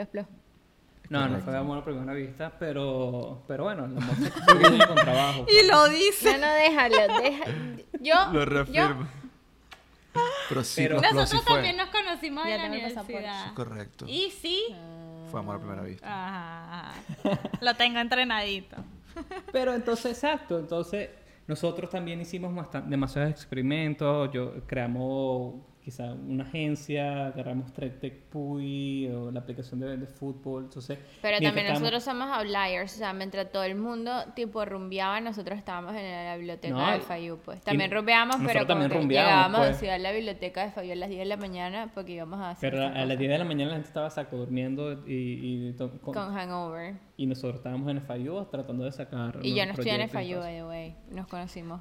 [1.10, 4.30] No, no fue amor a primera vista, pero, pero bueno, el amor se
[4.86, 5.44] con trabajo.
[5.48, 6.38] Y lo dice.
[6.38, 7.44] No, no, déjalo, deja.
[8.00, 9.08] Yo, Lo yo, reafirmo.
[10.48, 11.54] Pero sí, Pero- sí Nosotros fue.
[11.54, 13.44] también nos conocimos Ya en la universidad.
[13.48, 14.04] Sí, correcto.
[14.08, 14.64] Y sí.
[15.30, 16.06] Fue amor a primera vista.
[16.06, 16.90] Ajá,
[17.24, 17.40] ajá.
[17.60, 18.76] Lo tengo entrenadito.
[19.52, 21.10] Pero entonces, exacto, entonces
[21.46, 22.52] nosotros también hicimos
[22.86, 25.54] demasiados experimentos, yo creamos
[25.90, 30.98] quizá una agencia, agarramos TrekTech Pui o la aplicación de, de fútbol, entonces...
[31.20, 35.58] Pero también estábamos- nosotros somos outliers, o sea, mientras todo el mundo tipo rumbeaba, nosotros
[35.58, 37.60] estábamos en la biblioteca No, de FIU, pues.
[37.62, 39.82] También rumbeamos, pero también llegábamos pues.
[39.82, 42.50] a en la biblioteca de FIU a las 10 de la mañana porque íbamos a
[42.50, 44.92] hacer Pero a, a las cosa 10 de la mañana la gente estaba saco durmiendo
[45.06, 46.94] y, y, con- con hangover.
[47.16, 49.40] y nosotros estábamos en FIU tratando de sacar...
[49.42, 50.44] Y yo no estoy en FIU, cosas.
[50.44, 50.94] by the way.
[51.10, 51.80] Nos conocimos,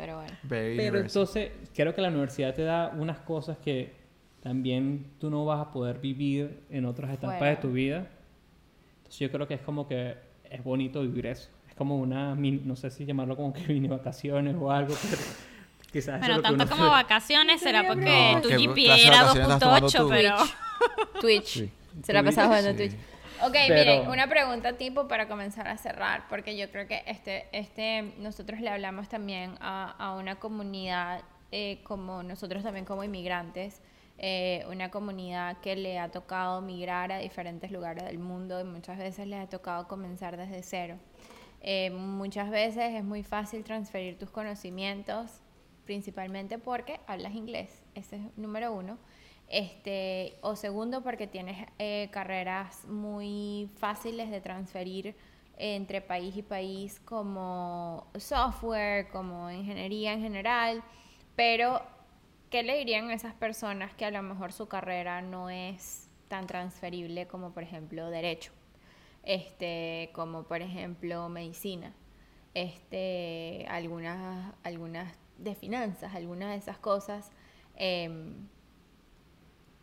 [0.00, 0.32] pero bueno.
[0.44, 1.18] Bay Pero University.
[1.18, 3.92] entonces, creo que la universidad te da unas cosas que
[4.42, 7.54] también tú no vas a poder vivir en otras etapas Fuera.
[7.56, 8.06] de tu vida.
[8.98, 10.14] Entonces yo creo que es como que
[10.50, 11.50] es bonito vivir eso.
[11.68, 15.22] Es como una, mini- no sé si llamarlo como que mini vacaciones o algo, pero
[15.92, 19.50] quizás Bueno, tanto como vacaciones será porque No, tu ¿qué GPA clase de era vacaciones
[19.50, 20.08] estás tomando 2.8, tú?
[20.08, 20.36] pero...
[21.20, 21.46] Twitch.
[21.46, 21.70] Sí.
[22.02, 22.76] Se la pasaba jugando Sí.
[22.88, 23.00] Twitch.
[23.42, 27.46] Ok, Pero- miren, una pregunta tipo para comenzar a cerrar, porque yo creo que este,
[27.52, 31.22] este, nosotros le hablamos también a, a una comunidad
[31.52, 33.80] eh, como nosotros también como inmigrantes,
[34.18, 38.98] eh, una comunidad que le ha tocado migrar a diferentes lugares del mundo y muchas
[38.98, 40.96] veces les ha tocado comenzar desde cero.
[41.62, 45.40] Eh, muchas veces es muy fácil transferir tus conocimientos,
[45.86, 48.98] principalmente porque hablas inglés, ese es número uno.
[49.50, 55.16] Este, o segundo, porque tienes eh, carreras muy fáciles de transferir
[55.56, 60.84] entre país y país como software, como ingeniería en general.
[61.34, 61.82] Pero,
[62.48, 66.46] ¿qué le dirían a esas personas que a lo mejor su carrera no es tan
[66.46, 68.52] transferible como, por ejemplo, derecho?
[69.24, 71.92] Este, como por ejemplo medicina,
[72.54, 77.30] este, algunas, algunas de finanzas, algunas de esas cosas,
[77.76, 78.48] em,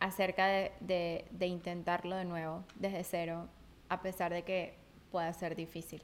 [0.00, 3.48] acerca de, de intentarlo de nuevo, desde cero,
[3.88, 4.74] a pesar de que
[5.10, 6.02] pueda ser difícil.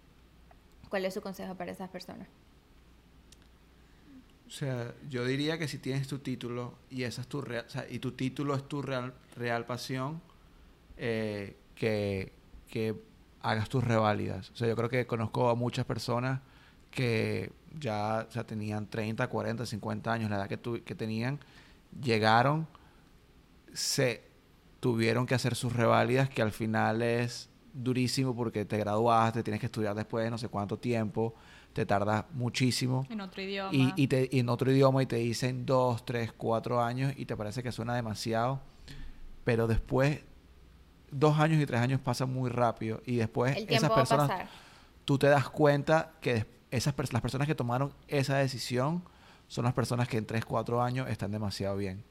[0.89, 2.29] ¿Cuál es su consejo para esas personas?
[4.47, 7.71] O sea, yo diría que si tienes tu título y esa es tu real, o
[7.71, 10.21] sea, y tu título es tu real, real pasión,
[10.97, 12.33] eh, que,
[12.69, 12.95] que
[13.41, 14.51] hagas tus reválidas.
[14.51, 16.41] O sea, yo creo que conozco a muchas personas
[16.91, 21.41] que ya o sea, tenían 30, 40, 50 años, la edad que, tu, que tenían,
[22.01, 22.69] llegaron,
[23.75, 24.23] se
[24.81, 29.67] tuvieron que hacer sus reválidas, que al final es durísimo porque te graduaste, tienes que
[29.67, 31.35] estudiar después de no sé cuánto tiempo,
[31.73, 33.05] te tardas muchísimo.
[33.11, 33.71] En otro idioma.
[33.73, 37.27] Y, y, te, y en otro idioma y te dicen dos, tres, cuatro años y
[37.27, 38.61] te parece que suena demasiado.
[39.43, 40.21] Pero después,
[41.11, 43.99] dos años y tres años pasan muy rápido y después El esas tiempo va a
[43.99, 44.49] personas, pasar.
[45.05, 49.05] tú te das cuenta que esas las personas que tomaron esa decisión
[49.49, 52.05] son las personas que en tres, cuatro años están demasiado bien.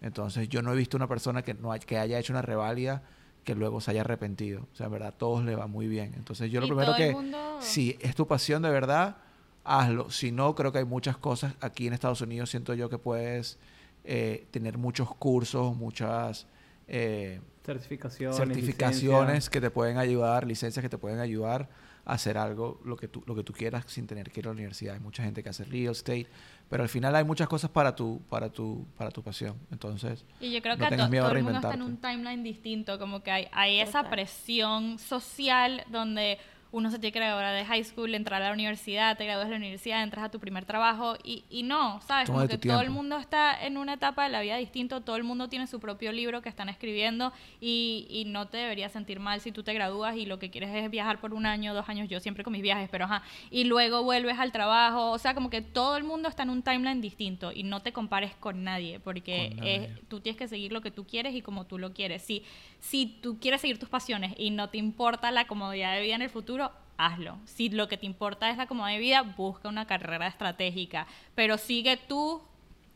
[0.00, 3.02] Entonces yo no he visto una persona que, no hay- que haya hecho una reválida
[3.44, 4.66] que luego se haya arrepentido.
[4.72, 6.12] O sea, en verdad, a todos le va muy bien.
[6.16, 7.12] Entonces yo lo primero que...
[7.12, 9.16] mundo- Si es tu pasión de verdad,
[9.64, 10.10] hazlo.
[10.10, 12.50] Si no, creo que hay muchas cosas aquí en Estados Unidos.
[12.50, 13.58] Siento yo que puedes
[14.04, 16.46] eh, tener muchos cursos, muchas
[16.88, 18.36] eh, Certificaciones.
[18.36, 21.68] certificaciones que te pueden ayudar, licencias que te pueden ayudar
[22.08, 24.54] hacer algo lo que tú lo que tú quieras sin tener que ir a la
[24.54, 24.94] universidad.
[24.94, 26.26] Hay mucha gente que hace real estate,
[26.70, 29.56] pero al final hay muchas cosas para tu para tu para tu pasión.
[29.70, 31.82] Entonces, Y yo creo no que a tengas to- miedo todo el mundo está en
[31.82, 36.38] un timeline distinto, como que hay, hay esa presión social donde
[36.70, 39.52] uno se tiene que graduar de high school, entrar a la universidad, te gradúas de
[39.52, 42.28] la universidad, entras a tu primer trabajo y, y no, ¿sabes?
[42.28, 45.24] Como que todo el mundo está en una etapa de la vida distinto, todo el
[45.24, 49.40] mundo tiene su propio libro que están escribiendo y, y no te deberías sentir mal
[49.40, 52.08] si tú te gradúas y lo que quieres es viajar por un año, dos años,
[52.08, 55.50] yo siempre con mis viajes, pero ajá, y luego vuelves al trabajo, o sea, como
[55.50, 59.00] que todo el mundo está en un timeline distinto y no te compares con nadie,
[59.00, 61.92] porque Con es- tú tienes que seguir lo que tú quieres y como tú lo
[61.92, 62.22] quieres.
[62.22, 62.42] Si,
[62.80, 66.22] si tú quieres seguir tus pasiones y no te importa la comodidad de vida en
[66.22, 66.57] el futuro,
[66.98, 67.38] hazlo.
[67.44, 71.56] Si lo que te importa es la comodidad de vida, busca una carrera estratégica, pero
[71.56, 72.42] sigue tú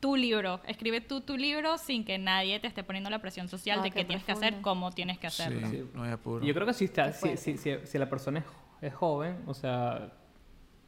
[0.00, 3.78] tu libro, escribe tú tu libro sin que nadie te esté poniendo la presión social
[3.78, 5.68] Ah, de qué tienes que hacer, cómo tienes que hacerlo.
[5.70, 5.88] Sí.
[5.94, 6.44] no hay apuro.
[6.44, 8.44] Y Yo creo que si, está, si, si, si, si la persona es,
[8.80, 10.10] es joven, o sea,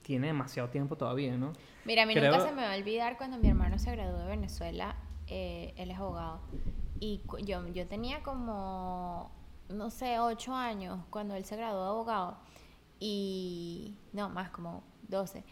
[0.03, 1.53] tiene demasiado tiempo todavía, ¿no?
[1.85, 4.19] Mira, a mí Creo- nunca se me va a olvidar cuando mi hermano se graduó
[4.19, 4.97] de Venezuela,
[5.29, 6.41] eh, él es abogado,
[6.99, 9.31] y yo, yo tenía como,
[9.69, 12.39] no sé, ocho años cuando él se graduó de abogado,
[13.01, 15.45] y no, más como 12.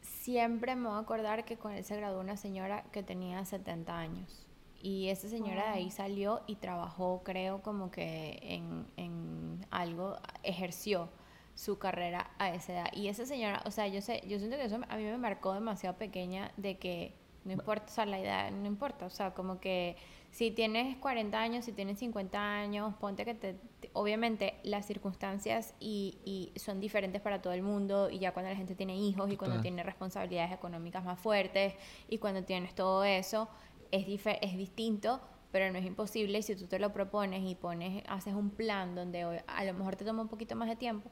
[0.00, 3.96] Siempre me voy a acordar que con él se graduó una señora que tenía 70
[3.96, 4.46] años.
[4.82, 11.08] Y esa señora de ahí salió y trabajó, creo, como que en, en algo, ejerció
[11.54, 12.86] su carrera a esa edad.
[12.92, 15.54] Y esa señora, o sea, yo sé, yo siento que eso a mí me marcó
[15.54, 19.60] demasiado pequeña de que no importa, o sea, la edad no importa, o sea, como
[19.60, 19.96] que
[20.34, 25.74] si tienes 40 años, si tienes 50 años, ponte que te, te- obviamente las circunstancias
[25.78, 29.30] y, y son diferentes para todo el mundo y ya cuando la gente tiene hijos
[29.30, 31.74] y cuando tiene responsabilidades económicas más fuertes
[32.08, 33.48] y cuando tienes todo eso,
[33.92, 35.20] es, es distinto,
[35.52, 39.22] pero no es imposible si tú te lo propones y pones, haces un plan donde
[39.46, 41.08] a lo mejor te toma un poquito más de tiempo,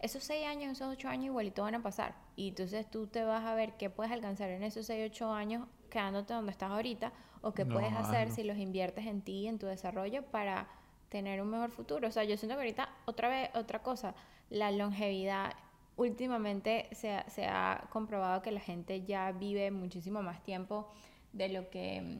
[0.00, 2.14] esos seis años, esos ocho años igualito van a pasar.
[2.36, 5.66] Y entonces tú te vas a ver qué puedes alcanzar en esos seis, ocho años
[5.94, 8.34] quedándote donde estás ahorita o qué No, puedes hacer hazlo.
[8.34, 10.66] si los inviertes en ti, en tu desarrollo para
[11.08, 12.08] tener un mejor futuro.
[12.08, 14.16] O sea, yo siento que ahorita, otra vez, otra cosa,
[14.50, 15.52] la longevidad,
[15.96, 20.90] últimamente se ha, se ha comprobado que la gente ya vive muchísimo más tiempo
[21.32, 22.18] de lo que,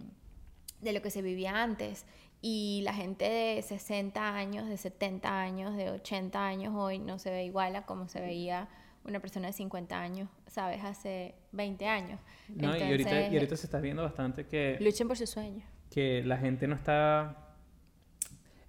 [0.81, 2.07] de lo que se vivía antes.
[2.41, 7.31] Y la gente de 60 años, de 70 años, de 80 años hoy no se
[7.31, 8.69] ve igual a como se veía
[9.05, 10.83] una persona de 50 años, ¿sabes?
[10.85, 12.21] Hace 20 años.
[12.49, 15.65] No, y, ahorita, y Entonces, ahorita se está viendo bastante que, Luchen por sus sueños.
[15.91, 17.55] que la gente no está,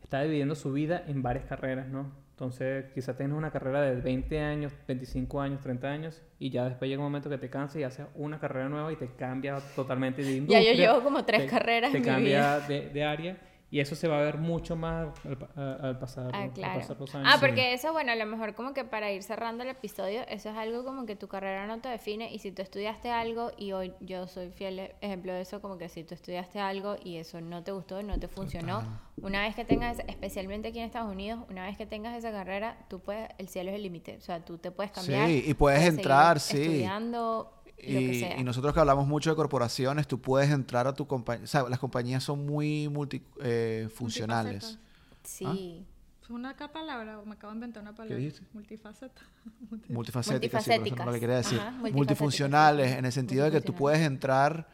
[0.04, 2.12] está dividiendo su vida en varias carreras, ¿no?
[2.32, 6.90] Entonces, quizás tienes una carrera de 20 años, 25 años, 30 años, y ya después
[6.90, 10.22] llega un momento que te cansas y haces una carrera nueva y te cambia totalmente
[10.22, 10.74] de Ya industria.
[10.74, 13.38] yo llevo como tres te- carreras Te en mi cambia de, de área
[13.72, 16.54] y eso se va a ver mucho más al, pa- a- al pasar, Ah, al
[16.54, 16.80] claro.
[16.80, 17.30] pasar los años.
[17.34, 20.50] Ah, porque eso, bueno, a lo mejor como que para ir cerrando el episodio, eso
[20.50, 23.72] es algo como que tu carrera no te define y si tú estudiaste algo y
[23.74, 27.42] hoy yo soy fiel ejemplo de eso, como que si tú estudiaste algo y eso
[27.42, 29.00] no te gustó, no te funcionó, Total.
[29.24, 32.78] una vez que tengas, especialmente aquí en Estados Unidos, una vez que tengas esa carrera,
[32.88, 35.28] tú puedes, el cielo es el límite, o sea, tú te puedes cambiar.
[35.28, 36.62] Sí, y puedes entrar, sí.
[36.62, 38.40] Estudiando lo que Y, sea.
[38.40, 41.44] y nosotros que hablamos mucho de corporaciones, tú puedes entrar a tu compañía.
[41.44, 44.78] O sea, las compañías son muy multifuncionales.
[45.24, 45.86] Sí.
[46.22, 48.18] ¿Es una palabra me acabo de inventar una palabra?
[48.18, 48.46] dijiste?
[48.54, 49.22] Multifaceta.
[49.90, 51.60] multifacéticas, sí, por eso no lo que quería decir.
[51.60, 54.68] Ajá, Multifuncionales, en el sentido de que tú puedes entrar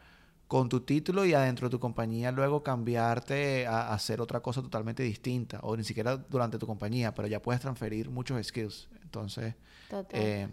[0.48, 4.62] con tu título y adentro de tu compañía luego cambiarte a, a hacer otra cosa
[4.62, 5.60] totalmente distinta.
[5.64, 8.88] O ni siquiera durante tu compañía, pero ya puedes transferir muchos skills.
[9.04, 9.56] Entonces,
[9.90, 10.22] Total.
[10.22, 10.48] eh,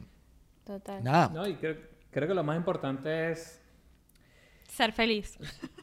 [0.65, 1.05] total.
[1.05, 1.29] nada.
[1.29, 1.77] No, y creo,
[2.11, 3.61] creo que lo más importante es
[4.69, 5.39] Ser feliz.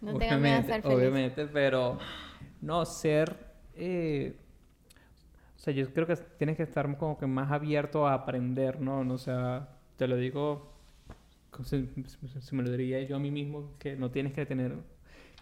[0.00, 1.08] No tengas miedo a ser feliz.
[1.08, 1.98] Obviamente, pero
[2.60, 3.36] no ser.
[3.74, 4.36] eh,
[5.56, 9.04] o sea, yo creo que tienes que estar como que más abierto a aprender, ¿no?
[9.04, 10.72] No, O sea, te lo digo.
[11.64, 11.88] Si,
[12.40, 14.76] si me lo diría yo a mí mismo, que no tienes que tener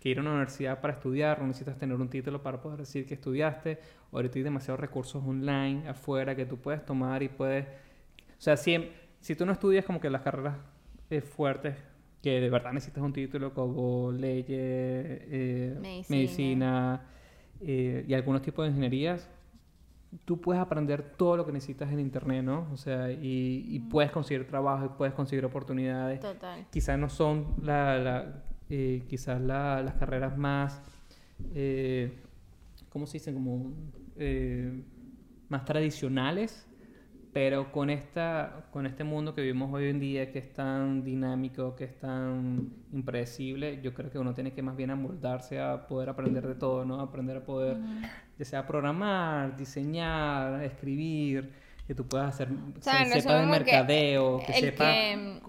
[0.00, 3.06] que ir a una universidad para estudiar, no necesitas tener un título para poder decir
[3.06, 3.80] que estudiaste.
[4.12, 7.66] Ahorita hay demasiados recursos online afuera que tú puedes tomar y puedes.
[7.66, 8.90] O sea, si,
[9.24, 10.56] si tú no estudias como que las carreras
[11.08, 11.76] eh, fuertes,
[12.22, 16.16] que de verdad necesitas un título como leyes, eh, Medicina.
[16.16, 17.02] medicina,
[17.60, 19.28] eh, y algunos tipos de ingenierías,
[20.26, 22.68] tú puedes aprender todo lo que necesitas en internet, ¿no?
[22.72, 26.20] O sea, y, y puedes conseguir trabajo, y puedes conseguir oportunidades.
[26.20, 26.66] Total.
[26.70, 30.82] Quizás no son la, la- eh, quizás la- las carreras más,
[31.54, 32.12] eh,
[32.90, 33.34] ¿cómo se dicen?
[33.34, 33.72] Como
[34.16, 34.82] eh,
[35.48, 36.66] más tradicionales,
[37.34, 41.74] pero con, esta, con este mundo que vivimos hoy en día, que es tan dinámico,
[41.74, 46.08] que es tan impredecible, yo creo que uno tiene que más bien amoldarse a poder
[46.10, 47.00] aprender de todo, ¿no?
[47.00, 47.76] Aprender a poder,
[48.38, 51.50] ya sea programar, diseñar, escribir,
[51.88, 52.48] que tú puedas hacer,
[52.80, 54.84] sea, en se- de que mercadeo, que, el sepa...
[54.84, 55.40] que-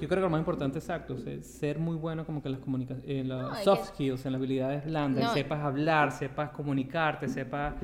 [0.00, 2.60] Yo creo que lo más importante, exacto, es ser muy bueno como que en las
[2.60, 5.32] comunica- en las No, y soft que- skills, en las habilidades blandas, No.
[5.34, 7.74] sepas hablar, sepas comunicarte, sepas...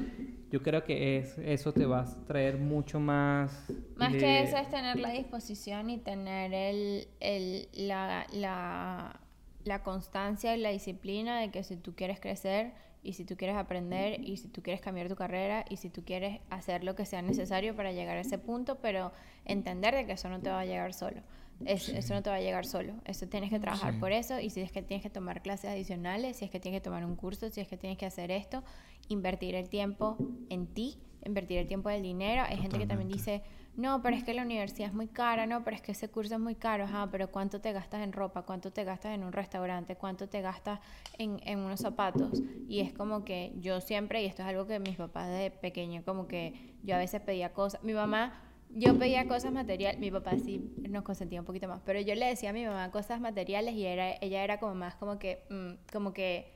[0.53, 3.65] Yo creo que es, eso te va a traer mucho más...
[3.97, 9.19] Más que eso es tener la disposición y tener el, el, la, la,
[9.65, 12.73] la constancia y la disciplina de que si tú quieres crecer
[13.03, 16.05] y si tú quieres aprender y si tú quieres cambiar tu carrera y si tú
[16.05, 19.11] quieres hacer lo que sea necesario para llegar a ese punto, pero
[19.47, 21.23] entender de que eso no te va a llegar solo.
[21.65, 22.95] Es- Eso no te va a llegar solo.
[23.05, 24.01] Eso tienes que trabajar Sí.
[24.01, 26.81] por eso y si es que tienes que tomar clases adicionales, si es que tienes
[26.81, 28.65] que tomar un curso, si es que tienes que hacer esto,
[29.13, 30.17] invertir el tiempo
[30.49, 32.43] en ti, invertir el tiempo del dinero.
[32.47, 33.43] Hay gente que también dice,
[33.77, 36.35] no, pero es que la universidad es muy cara, no, pero es que ese curso
[36.35, 38.43] es muy caro, ajá, pero ¿cuánto te gastas en ropa?
[38.43, 39.97] ¿Cuánto te gastas en un restaurante?
[39.97, 40.81] ¿Cuánto te gastas
[41.17, 42.43] en, en unos zapatos?
[42.69, 46.03] Y es como que yo siempre, y esto es algo que mis papás de pequeño,
[46.05, 48.43] como que yo a veces pedía cosas, mi mamá,
[48.75, 52.27] yo pedía cosas materiales, mi papá sí nos consentía un poquito más, pero yo le
[52.27, 55.91] decía a mi mamá cosas materiales y era, ella era como más como que, mm,
[55.91, 56.53] como que,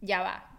[0.00, 0.55] ya va,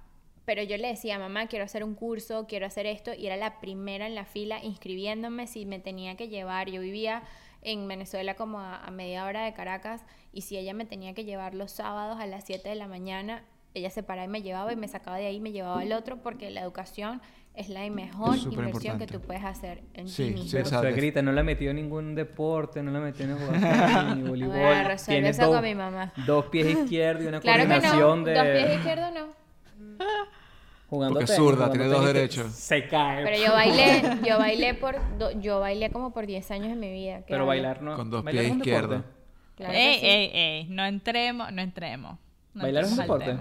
[0.47, 3.59] pero yo le decía, mamá, quiero hacer un curso, quiero hacer esto, y era la
[3.59, 6.69] primera en la fila inscribiéndome si me tenía que llevar.
[6.69, 7.21] Yo vivía
[7.61, 11.25] en Venezuela como a, a media hora de Caracas, y si ella me tenía que
[11.25, 13.43] llevar los sábados a las 7 de la mañana,
[13.73, 15.91] ella se paraba y me llevaba y me sacaba de ahí y me llevaba al
[15.91, 17.21] otro, porque la educación
[17.53, 20.47] es la mejor Es inversión que tú puedes hacer en Sí, ti mismo.
[20.47, 20.87] sí, O exacto.
[20.87, 24.23] sea, grita, no le ha metido ningún deporte, no le ha metido en jugar ni
[24.23, 24.55] voleibol.
[24.57, 26.13] Bueno, resuelve Tiene eso dos, con mi mamá.
[26.25, 28.33] dos pies izquierdos y una Claro que coordinación no, de...
[28.33, 29.27] dos pies izquierdos no.
[30.89, 32.51] Jugando Porque es tenis, zurda, jugando tiene dos tenis, derechos.
[32.53, 33.23] Se cae.
[33.25, 36.91] Pero yo bailé, yo bailé por, do- yo bailé como por 10 años en mi
[36.91, 37.17] vida.
[37.19, 37.95] ¿qué Pero bailar no...
[37.95, 39.03] Con dos bailar pies izquierdos.
[39.55, 40.05] Claro ey, sí.
[40.05, 42.17] ey, ey, no entremos, no entremos.
[42.53, 43.33] No ¿Bailar es un deporte?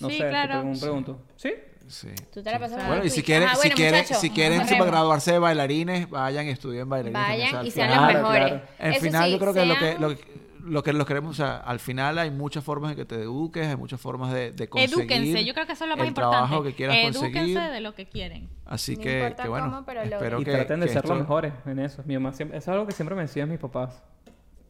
[0.00, 0.60] No sí, sé, claro.
[0.62, 1.20] te pregun- pregunto.
[1.36, 1.52] ¿Sí?
[1.88, 2.08] Sí.
[2.32, 4.66] Tú te la pasas Bueno, y si quieren, Ajá, si bueno, quieren, muchachos, si quieren
[4.66, 7.20] graduarse de bailarines, vayan y estudien bailarines.
[7.20, 8.46] Vayan y sean los mejores.
[8.48, 8.62] claro.
[8.78, 11.06] En Eso final sí, yo creo que lo que, sean- lo, que- lo que los
[11.06, 14.32] queremos, o sea, al final hay muchas formas de que te eduques, hay muchas formas
[14.32, 16.36] de, de conseguir Edúquense, yo creo que eso es lo más el importante.
[16.36, 17.60] trabajo que quieras Edúquense conseguir.
[17.60, 18.48] de lo que quieren.
[18.66, 21.02] Así No que, importa que bueno, cómo, pero espero y que, traten de que ser
[21.04, 22.02] esto- los mejores en eso.
[22.06, 24.02] Mi mamá siempre, eso es algo que siempre me decían mis papás.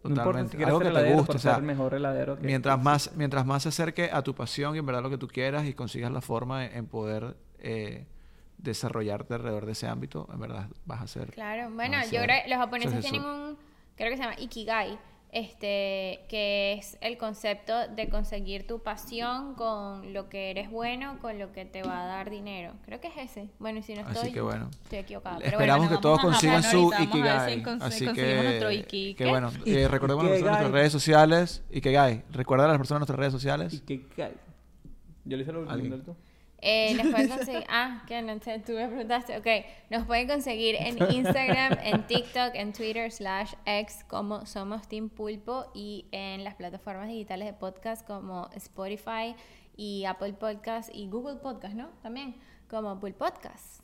[0.05, 0.57] No importa Totalmente.
[0.59, 3.47] si Algo que te guste, o sea, ser el mejor heladero que- Mientras más, mientras
[3.47, 6.11] más se acerque a tu pasión y en verdad lo que tú quieras y consigas
[6.11, 8.07] la forma en poder eh,
[8.59, 11.31] desarrollarte alrededor de ese ámbito, en verdad vas a ser.
[11.33, 13.57] Claro, bueno, yo creo que los japoneses es tienen un,
[13.97, 14.99] creo que se llama Ikigai,
[15.33, 21.39] este, que es el concepto de conseguir tu pasión con lo que eres bueno, con
[21.39, 22.75] lo que te va a dar dinero.
[22.85, 23.49] Creo que es ese.
[23.59, 24.69] Bueno, y si no Así estoy, que bueno.
[24.85, 25.39] estoy equivocada.
[25.39, 27.63] Pero Esperamos bueno, que todos consigan su si Ikigai.
[27.63, 30.73] cons- Así conseguimos nuestro que, Iki- que bueno, eh, recordemos a nuestras Ikigai.
[30.73, 31.63] redes sociales.
[31.71, 32.25] Ikigai.
[32.31, 33.83] Recuerda a las personas nuestras redes Y sociales.
[33.87, 34.35] que cae.
[35.25, 36.15] Yo le hice lo último.
[36.63, 37.65] Eh, nos pueden conseguir.
[37.69, 39.37] Ah, que no sé, tú me preguntaste.
[39.37, 39.47] Ok,
[39.91, 45.67] nos pueden conseguir en Instagram, en TikTok, en Twitter, slash X, como Somos Team Pulpo,
[45.75, 49.35] y en las plataformas digitales de podcast como Spotify
[49.77, 51.89] y Apple Podcast y Google Podcast, ¿no?
[52.03, 52.37] También,
[52.69, 53.83] como Pulp Podcast.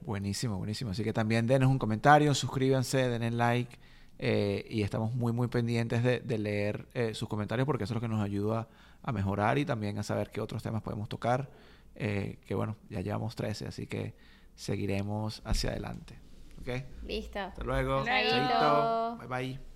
[0.00, 0.90] Buenísimo, buenísimo.
[0.92, 3.78] Así que también denos un comentario, suscríbanse, denle like.
[4.18, 7.96] eh, y estamos muy, muy pendientes de, de leer eh, sus comentarios porque eso es
[7.96, 8.68] lo que nos ayuda
[9.02, 11.50] a mejorar y también a saber qué otros temas podemos tocar.
[11.94, 14.14] Eh, que bueno, ya llevamos 13, así que
[14.54, 16.18] seguiremos hacia adelante.
[16.60, 16.68] ¿Ok?
[17.04, 17.40] Listo.
[17.40, 17.98] Hasta luego.
[17.98, 18.48] Hasta luego.
[18.48, 19.16] Chaito.
[19.18, 19.71] Bye bye.